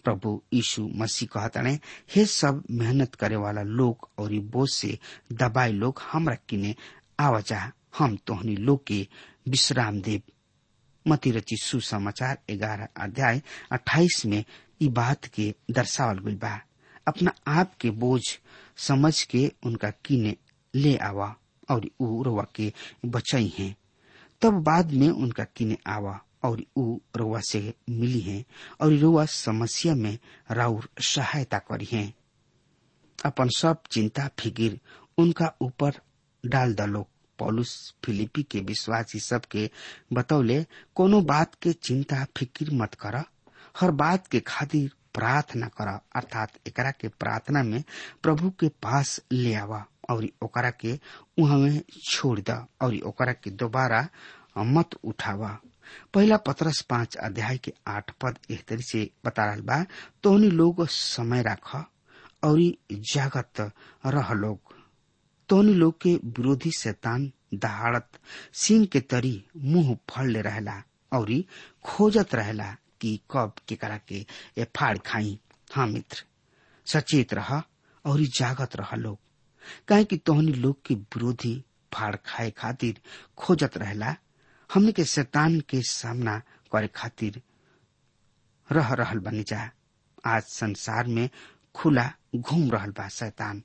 प्रभु 0.05 0.31
यीशु 0.55 0.83
मसीह 0.97 1.29
कहतने 1.33 1.71
हे 2.15 2.25
सब 2.33 2.63
मेहनत 2.71 3.15
करे 3.21 3.37
वाला 3.37 3.63
लोग 3.63 4.09
और 4.19 4.33
बोझ 4.55 4.69
से 4.71 4.99
दबाए 5.33 5.73
लोग 5.73 6.01
हमरा 6.13 6.35
किने 6.49 6.75
आवाजा 7.21 7.61
हम 7.99 8.17
तोहनी 8.27 8.55
लोग 8.57 8.85
के 8.87 9.07
विश्राम 9.49 10.01
देव 10.03 10.23
मती 11.07 11.31
रची 11.31 11.57
सुसमाचार 11.63 12.39
ग्यारह 12.51 12.89
अध्याय 13.05 13.43
अट्ठाईस 13.73 14.23
में 14.27 14.45
ई 14.83 14.89
बात 14.89 15.25
के 15.35 15.55
दर्शावल 15.71 16.19
गई 16.19 16.35
बा। 16.37 16.61
अपना 17.09 17.33
आप 17.61 17.75
के 17.81 17.91
बोझ 17.91 18.23
समझ 18.87 19.23
के 19.23 19.51
उनका 19.67 19.91
किने 20.05 20.37
ले 20.75 20.97
आवा 21.09 21.35
और 21.71 21.85
रोवा 22.01 22.47
के 22.55 22.73
बचाई 23.07 23.53
हैं। 23.59 23.75
तब 24.43 24.63
बाद 24.63 24.93
में 24.93 25.09
उनका 25.11 25.45
किने 25.57 25.77
आवा। 25.87 26.19
और 26.43 26.63
ऊ 26.77 26.99
रोवा 27.17 27.41
से 27.41 27.75
मिली 27.91 28.21
हैं 28.21 28.45
और 28.81 28.93
रोवा 28.93 29.25
समस्या 29.25 29.95
में 29.95 30.19
राउर 30.51 30.89
सहायता 31.01 31.59
करी 31.59 31.89
हैं। 31.93 32.15
अपन 33.25 33.49
सब 33.49 33.83
चिंता 33.91 34.31
फिकिर, 34.39 34.81
उनका 35.19 35.57
ऊपर 35.61 35.93
डाल 36.47 36.75
दलो। 36.75 37.09
पौलुस 37.39 37.95
फिलिपी 38.05 38.43
के 38.43 38.61
विश्वासी 38.61 39.21
सबके 39.21 39.71
बतौले, 40.13 40.67
कोनो 40.95 41.21
बात 41.21 41.55
के 41.55 41.73
चिंता 41.73 42.27
फिकिर 42.37 42.71
मत 42.73 42.95
कर। 42.95 43.25
हर 43.81 43.91
बात 43.91 44.27
के 44.27 44.41
खातिर 44.41 44.91
प्रार्थना 45.15 45.67
कर। 45.67 46.01
अर्थात 46.17 46.53
एकरा 46.67 46.91
के 46.91 47.09
प्रार्थना 47.09 47.63
में 47.63 47.85
प्रभु 48.23 48.51
के 48.51 48.69
पास 48.69 49.21
ले 49.33 49.55
आवा 49.55 49.87
और 50.11 50.29
ओकरा 50.43 50.71
के 50.71 51.01
उहाँ 51.39 51.59
में 51.59 51.83
छोड़ 52.11 52.41
द 52.41 52.67
और 52.81 52.97
ओकरा 52.97 53.33
के 53.33 53.51
दोबारा 53.51 54.09
मत 54.59 54.91
उठावा। 55.05 55.59
पहला 56.15 56.37
पत्रस 56.47 56.81
पाँच 56.91 57.17
अध्याय 57.17 57.59
के 57.65 57.73
आठ 57.89 58.11
पद 58.23 58.39
एहतरी 58.51 58.83
से 58.91 59.09
बता 59.27 59.45
रहा 59.45 59.61
बा 59.71 59.85
तोहनी 60.23 60.51
लोग 60.51 60.87
समय 60.91 61.43
राख 61.43 61.75
और 62.45 62.59
जागत 63.15 63.61
रह 64.07 64.33
लोग। 64.35 64.75
तोहनी 65.49 65.75
लोग 65.75 66.01
के 66.01 66.15
विरोधी 66.25 66.71
शैतान 66.79 67.31
दहाड़त 67.55 68.19
सिंह 68.63 68.85
के 68.93 69.01
तरी 69.01 69.43
मुँह 69.57 69.95
फल 70.11 70.31
ले 70.33 70.41
रहला 70.43 70.83
और 71.19 71.31
खोजत 71.85 72.35
रहला 72.35 72.75
कि 73.01 73.19
कब, 73.31 73.53
केकरा 73.69 73.97
के 74.09 74.25
ए 74.59 74.65
फाड़ 74.77 74.97
खाई। 75.07 75.39
हाँ 75.75 75.87
मित्र, 75.87 76.23
सचेत 76.87 77.35
रह 77.35 77.53
और 78.05 78.21
जागत 78.39 78.77
रह 78.77 78.95
लोग। 78.97 79.19
काहे 79.89 80.05
कि 80.05 80.17
तोहनी 80.17 80.53
लोग 80.53 80.83
के 80.87 80.95
विरोधी 80.95 81.55
फाड़ 81.95 82.15
खाए 82.27 82.51
खातिर 82.59 83.01
खोजत 83.39 83.77
रहला 83.79 84.15
हमने 84.75 84.93
के 84.93 85.05
शैतान 85.05 85.61
के 85.61 85.81
सामना 85.83 86.39
करे 86.73 86.89
खातिर 86.95 87.41
रह 88.69 88.93
रहल 88.95 89.19
बनी 89.19 89.43
जा। 89.43 89.71
आज 90.27 90.43
संसार 90.43 91.07
में 91.07 91.29
खुला 91.75 92.11
घूम 92.37 92.71
रहल 92.71 92.91
बा 92.91 93.09
शैतान। 93.09 93.63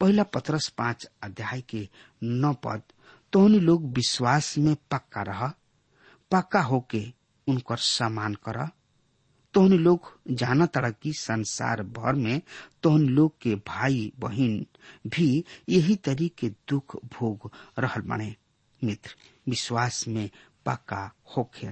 पहला 0.00 0.22
पत्रस 0.22 0.68
पाँच 0.78 1.06
अध्याय 1.22 1.60
के 1.60 1.88
नौ 2.22 2.52
पद, 2.64 2.82
तोहनी 3.32 3.58
लोग 3.60 3.92
विश्वास 3.94 4.54
में 4.58 4.74
पक्का 4.90 5.22
रह, 5.22 5.46
पक्का 6.30 6.60
होके 6.62 7.04
उनकर 7.46 7.76
सम्मान 7.76 8.34
कर। 8.48 8.66
तोहनी 9.54 9.78
लोग 9.78 10.12
जाना 10.30 10.66
तड़ा 10.66 10.90
कि 10.90 11.12
संसार 11.16 11.82
भर 11.96 12.14
में 12.14 12.40
तोहनी 12.82 13.08
लोग 13.08 13.34
के 13.42 13.54
भाई 13.68 14.12
बहन 14.18 14.64
भी 15.06 15.44
यही 15.68 15.96
तरीके 15.96 16.48
दुख 16.68 16.96
भोग 17.04 17.50
रहल 17.78 18.02
बने। 18.02 18.34
मित्र, 18.84 19.14
विश्वास 19.48 20.04
में 20.08 20.28
पक्का 20.66 21.10
होखे 21.36 21.68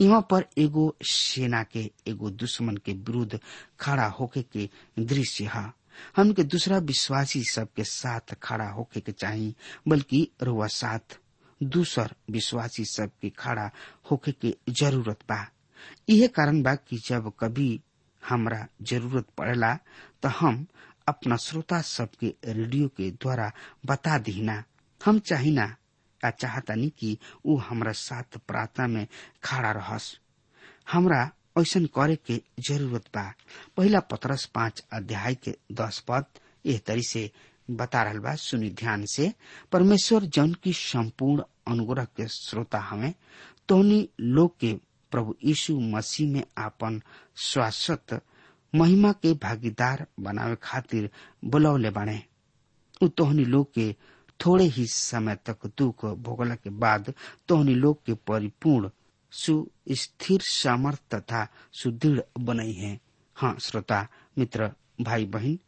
यहाँ 0.00 0.20
पर 0.30 0.44
एगो 0.58 0.94
सेना 1.06 1.62
के, 1.62 1.90
एगो 2.08 2.30
दुश्मन 2.30 2.76
के 2.84 2.92
विरुद्ध 2.92 3.38
खड़ा 3.80 4.06
होके 4.18 4.42
के 4.42 4.68
दृश्य 4.98 5.44
है। 5.54 5.72
हमके 6.16 6.42
दूसरा 6.44 6.78
विश्वासी 6.90 7.42
सबके 7.50 7.84
साथ 7.84 8.34
खड़ा 8.42 8.68
होके 8.70 9.00
के 9.00 9.12
चाहिए 9.12 9.54
बल्कि 9.88 10.28
रुआ 10.42 10.66
साथ 10.76 11.18
दूसर 11.60 12.14
विश्वासी 12.30 12.84
सबके 12.92 13.30
खड़ा 13.38 13.70
होके 14.10 14.32
के 14.32 14.54
ज़रूरत 14.80 15.18
बा। 15.30 15.44
यह 16.10 16.26
कारण 16.36 16.62
बा 16.62 16.74
कि 16.74 16.96
जब 17.08 17.32
कभी 17.40 17.80
हमरा 18.22 18.66
ज़रूरत 18.90 19.26
पड़ेला 19.38 19.74
तो 20.22 20.28
हम 20.38 20.66
अपना 21.08 21.36
श्रोता 21.44 21.80
सबके 21.82 22.34
रेडियो 22.44 22.88
के 22.96 23.10
द्वारा 23.10 23.50
बता 23.86 24.18
दीना 24.26 24.62
हम 25.00 25.18
चाहिना 25.18 25.74
या 26.24 26.30
चाहतानी 26.30 26.88
कि 26.98 27.16
ऊ 27.46 27.56
हमरा 27.68 27.92
साथ 27.92 28.38
प्रार्थना 28.48 28.86
में 28.86 29.06
खड़ा 29.44 29.70
रहस। 29.72 30.18
हमरा 30.92 31.30
ऐसा 31.58 31.80
करे 31.96 32.16
के 32.26 32.40
ज़रूरत 32.68 33.04
बा। 33.14 33.32
पहला 33.76 34.00
पत्रस 34.10 34.44
पाँच 34.54 34.84
अध्याय 34.92 35.34
के 35.34 35.54
दस 35.72 35.98
पद 36.08 36.24
एह 36.66 36.80
तरी 36.86 37.02
से 37.08 37.30
बता 37.70 38.02
रहल 38.02 38.18
बा। 38.18 38.34
सुनी 38.34 38.70
ध्यान 38.70 39.04
से। 39.14 39.32
परमेश्वर 39.72 40.24
जन 40.34 40.52
की 40.62 40.72
संपूर्ण 40.72 41.42
अनुग्रह 41.72 42.04
के 42.16 42.26
श्रोता 42.28 42.78
हमें, 42.78 43.14
तोहनी 43.68 44.08
लोग 44.20 44.58
के 44.60 44.72
प्रभु 45.12 45.34
यीशु 45.44 45.78
मसीह 45.80 46.32
में 46.32 46.42
आपन 46.58 47.00
शाश्वत 47.36 48.20
महिमा 48.74 49.12
के 49.12 49.32
भागीदार 49.42 50.06
बनावे 50.20 50.56
खातिर 50.62 51.10
बुलौले 51.44 51.90
बाणे 51.90 52.22
उ 53.02 53.08
तोहनी 53.08 53.44
लोग 53.44 53.72
के 53.74 53.94
थोड़े 54.40 54.64
ही 54.64 54.86
समय 54.86 55.36
तक 55.46 55.66
दुख 55.78 56.04
भोगला 56.04 56.54
के 56.54 56.70
बाद 56.70 57.12
तोहनी 57.48 57.74
लोग 57.74 58.04
के 58.06 58.14
परिपूर्ण, 58.26 58.90
सुस्थिर 59.32 60.40
सामर्थ 60.40 61.02
तथा 61.14 61.46
सुदृढ़ 61.72 62.20
बनई 62.38 62.72
है। 62.72 62.98
हाँ 63.36 63.56
श्रोता, 63.60 64.06
मित्र 64.38 64.70
भाई 65.00 65.24
बहन 65.24 65.58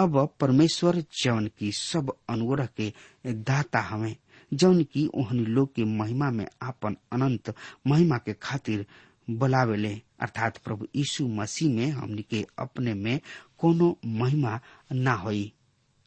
अब 0.00 0.28
परमेश्वर 0.40 0.96
जौन 1.22 1.46
की 1.58 1.70
सब 1.72 2.12
अनुग्रह 2.30 2.68
के 2.76 2.92
दाता 3.26 3.80
हमें 3.80 4.16
जौन 4.52 4.82
की 4.84 5.06
ओहनी 5.14 5.44
लोग 5.44 5.74
के 5.74 5.84
महिमा 5.84 6.30
में 6.30 6.46
आपन 6.62 6.96
अनंत 7.12 7.54
महिमा 7.86 8.18
के 8.18 8.32
खातिर 8.32 8.86
बुलावेले 9.30 9.94
अर्थात 10.20 10.58
प्रभु 10.58 10.86
यीशु 10.96 11.26
मसीह 11.28 11.74
में 11.76 11.90
हमनी 11.90 12.22
के 12.22 12.46
अपने 12.58 12.94
में 12.94 13.20
कोनो 13.58 13.96
महिमा 14.06 14.60
ना 14.92 15.12
होई। 15.14 15.52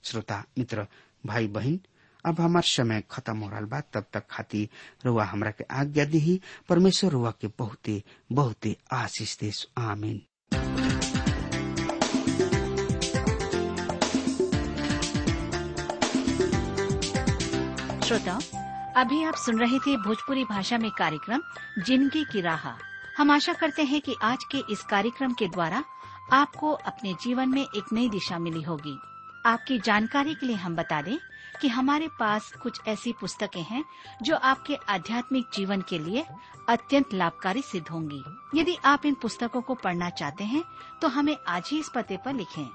श्रोता, 0.03 0.43
मित्र 0.57 0.87
भाई 1.25 1.47
बहन 1.47 1.79
अब 2.25 2.39
हमार 2.41 2.63
समय 2.63 3.03
खत्म 3.11 3.37
हो 3.37 3.49
रहा 3.49 3.61
बा, 3.61 3.79
तब 3.93 4.05
तक 4.13 4.23
खाती 4.29 4.67
रुआ 5.05 5.23
हमरा 5.25 5.51
के 5.51 5.63
आज्ञा 5.79 6.05
दी 6.05 6.39
परमेश्वर 6.69 7.11
रुआ 7.11 7.31
के 7.41 7.47
बहुते 7.59 8.01
बहुते 8.31 8.75
आशीष 8.93 9.37
देश 9.39 9.67
आमीन। 9.77 10.21
श्रोताओं 18.05 18.39
अभी 19.01 19.23
आप 19.23 19.35
सुन 19.35 19.59
रहे 19.59 19.77
थे 19.79 19.95
भोजपुरी 19.97 20.43
भाषा 20.45 20.77
में 20.77 20.89
कार्यक्रम 20.91 21.41
ज़िंदगी 21.85 22.23
की 22.31 22.41
राह। 22.41 22.67
हम 23.17 23.31
आशा 23.31 23.53
करते 23.53 23.83
हैं 23.83 23.99
कि 24.01 24.15
आज 24.23 24.43
के 24.51 24.57
इस 24.73 24.81
कार्यक्रम 24.89 25.33
के 25.39 25.47
द्वारा 25.47 25.83
आपको 26.33 26.71
अपने 26.71 27.13
जीवन 27.23 27.49
में 27.49 27.61
एक 27.61 27.93
नई 27.93 28.09
दिशा 28.09 28.39
मिली 28.39 28.61
होगी। 28.61 28.97
आपकी 29.45 29.77
जानकारी 29.85 30.33
के 30.35 30.45
लिए 30.45 30.55
हम 30.55 30.75
बता 30.75 31.01
दें 31.01 31.17
कि 31.61 31.67
हमारे 31.67 32.07
पास 32.19 32.51
कुछ 32.63 32.79
ऐसी 32.87 33.13
पुस्तकें 33.19 33.61
हैं 33.63 33.83
जो 34.23 34.35
आपके 34.35 34.75
आध्यात्मिक 34.89 35.45
जीवन 35.53 35.81
के 35.89 35.99
लिए 35.99 36.25
अत्यंत 36.69 37.13
लाभकारी 37.13 37.61
सिद्ध 37.61 37.87
होंगी। 37.87 38.23
यदि 38.55 38.77
आप 38.85 39.05
इन 39.05 39.15
पुस्तकों 39.21 39.61
को 39.61 39.75
पढ़ना 39.75 40.09
चाहते 40.11 40.43
हैं 40.43 40.63
तो 41.01 41.07
हमें 41.09 41.35
आज 41.47 41.69
ही 41.71 41.79
इस 41.79 41.91
पते 41.95 42.17
पर 42.25 42.33
लिखें। 42.33 42.65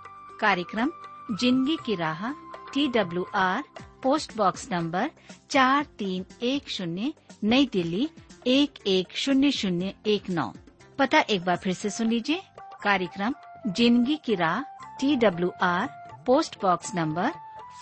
कार्यक्रम, 0.40 0.90
ज़िंदगी 1.32 1.76
की 1.86 1.94
राह 1.94 2.30
T 2.74 2.86
W 2.88 3.26
R 3.34 3.62
post 4.02 4.36
box 4.36 4.68
number 4.72 5.10
चार 5.50 5.84
तीन 5.98 6.24
एक 6.42 6.68
शून्य, 6.70 7.12
नई 7.44 7.66
दिल्ली, 7.72 8.08
एक 8.46 8.78
एक 8.86 9.16
शून्य 9.16 9.50
शून्य 9.52 9.94
एक 10.06 10.30
नौ। 10.30 10.52
पता 10.98 11.20
एक 11.20 11.44
बार 11.44 11.56
फिर 11.56 11.72
से 11.74 11.90
सुन 11.90 12.08
लीजिए। 12.08 12.42
कार्यक्रम, 12.82 13.34
ज़िंदगी 13.68 14.16
की 14.24 14.34
राह 14.34 14.60
T 15.00 15.16
W 15.16 15.50
R 15.62 15.88
post 16.26 16.60
box 16.62 16.94
number 16.94 17.32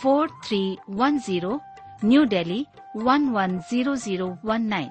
four 0.03 0.29
three 0.45 0.79
one 0.91 1.19
zero, 1.19 1.61
New 2.05 2.25
Delhi 2.25 2.67
one 2.97 3.29
one 3.29 3.59
zero 3.71 3.95
zero 3.97 4.27
one 4.45 4.63
nine. 4.63 4.91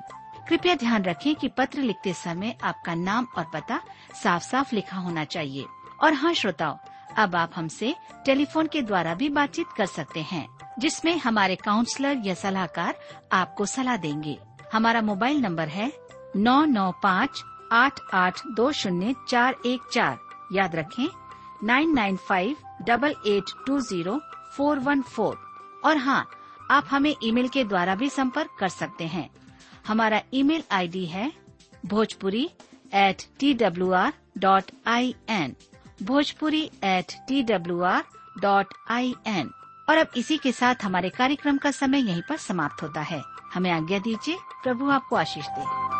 कृपया 0.49 0.75
ध्यान 0.75 1.03
रखें 1.03 1.35
कि 1.35 1.47
पत्र 1.47 1.81
लिखते 1.81 2.13
समय 2.13 2.55
आपका 2.63 2.93
नाम 2.95 3.27
और 3.37 3.45
पता 3.53 3.79
साफ़ 4.23 4.43
साफ़ 4.43 4.73
लिखा 4.75 4.97
होना 4.97 5.23
चाहिए। 5.25 5.65
और 6.03 6.13
हाँ 6.13 6.33
श्रोताओं, 6.33 6.77
अब 7.17 7.35
आप 7.35 7.51
हमसे 7.55 7.93
टेलीफोन 8.25 8.67
के 8.67 8.81
द्वारा 8.81 9.13
भी 9.15 9.29
बातचीत 9.29 9.67
कर 9.77 9.85
सकते 9.85 10.21
हैं, 10.21 10.47
जिसमें 10.79 11.17
हमारे 11.17 11.55
काउंसलर 11.55 12.21
या 12.25 12.33
सलाहकार 12.33 12.95
आपको 13.31 13.65
सलाह 13.65 13.97
देंगे। 13.97 14.37
हमारा 14.73 15.01
मोबाइल 15.01 15.41
नंबर 15.41 15.67
है 15.67 15.91
नौ 16.35 16.63
नौ 16.65 16.91
पाँच 17.03 17.43
आठ 17.71 17.99
आठ 18.13 18.41
दो 18.47 18.71
शून्य 18.71 19.15
चार 19.29 19.55
एक 19.65 19.81
चार। 19.93 20.17
याद 20.53 20.75
रखें, 20.75 21.07
nine 21.63 21.93
nine 21.93 22.15
five 22.19 22.55
double 22.81 23.15
eight 23.27 23.51
two 23.67 23.79
zero 23.81 24.19
four 24.57 24.79
one 24.79 25.01
four. 25.01 25.37
और 25.85 25.97
हाँ 25.97 26.25
आप 26.71 26.85
हमें 26.89 27.15
ईमेल 27.23 27.47
के 27.47 27.63
द्वारा 27.63 27.95
भी 27.95 28.09
संपर्क 28.09 28.55
कर 28.59 28.69
सकते 28.69 29.07
हैं। 29.07 29.29
हमारा 29.87 30.21
ईमेल 30.33 30.63
आईडी 30.71 31.05
है 31.05 31.31
Bhojpuri 31.85 32.43
at 32.95 33.23
T 33.39 33.53
W 33.53 33.91
R 33.93 34.13
dot 34.37 34.71
I 34.87 35.15
N 35.29 35.55
Bhojpuri 36.03 36.63
at 36.83 37.13
T 37.27 37.41
W 37.43 37.81
R 37.83 38.03
dot 38.41 38.73
I 38.91 39.13
N 39.27 39.51
और 39.89 39.97
अब 39.97 40.11
इसी 40.17 40.37
के 40.37 40.51
साथ 40.51 40.83
हमारे 40.83 41.09
कार्यक्रम 41.09 41.57
का 41.57 41.71
समय 41.71 42.07
यहीं 42.09 42.21
पर 42.29 42.37
समाप्त 42.37 42.83
होता 42.83 43.01
है। 43.01 43.21
हमें 43.53 43.71
आज्ञा 43.71 43.99
दीजिए, 43.99 44.37
प्रभु 44.63 44.89
आपको 44.89 45.15
आशीष 45.15 45.47
दे। 45.47 45.92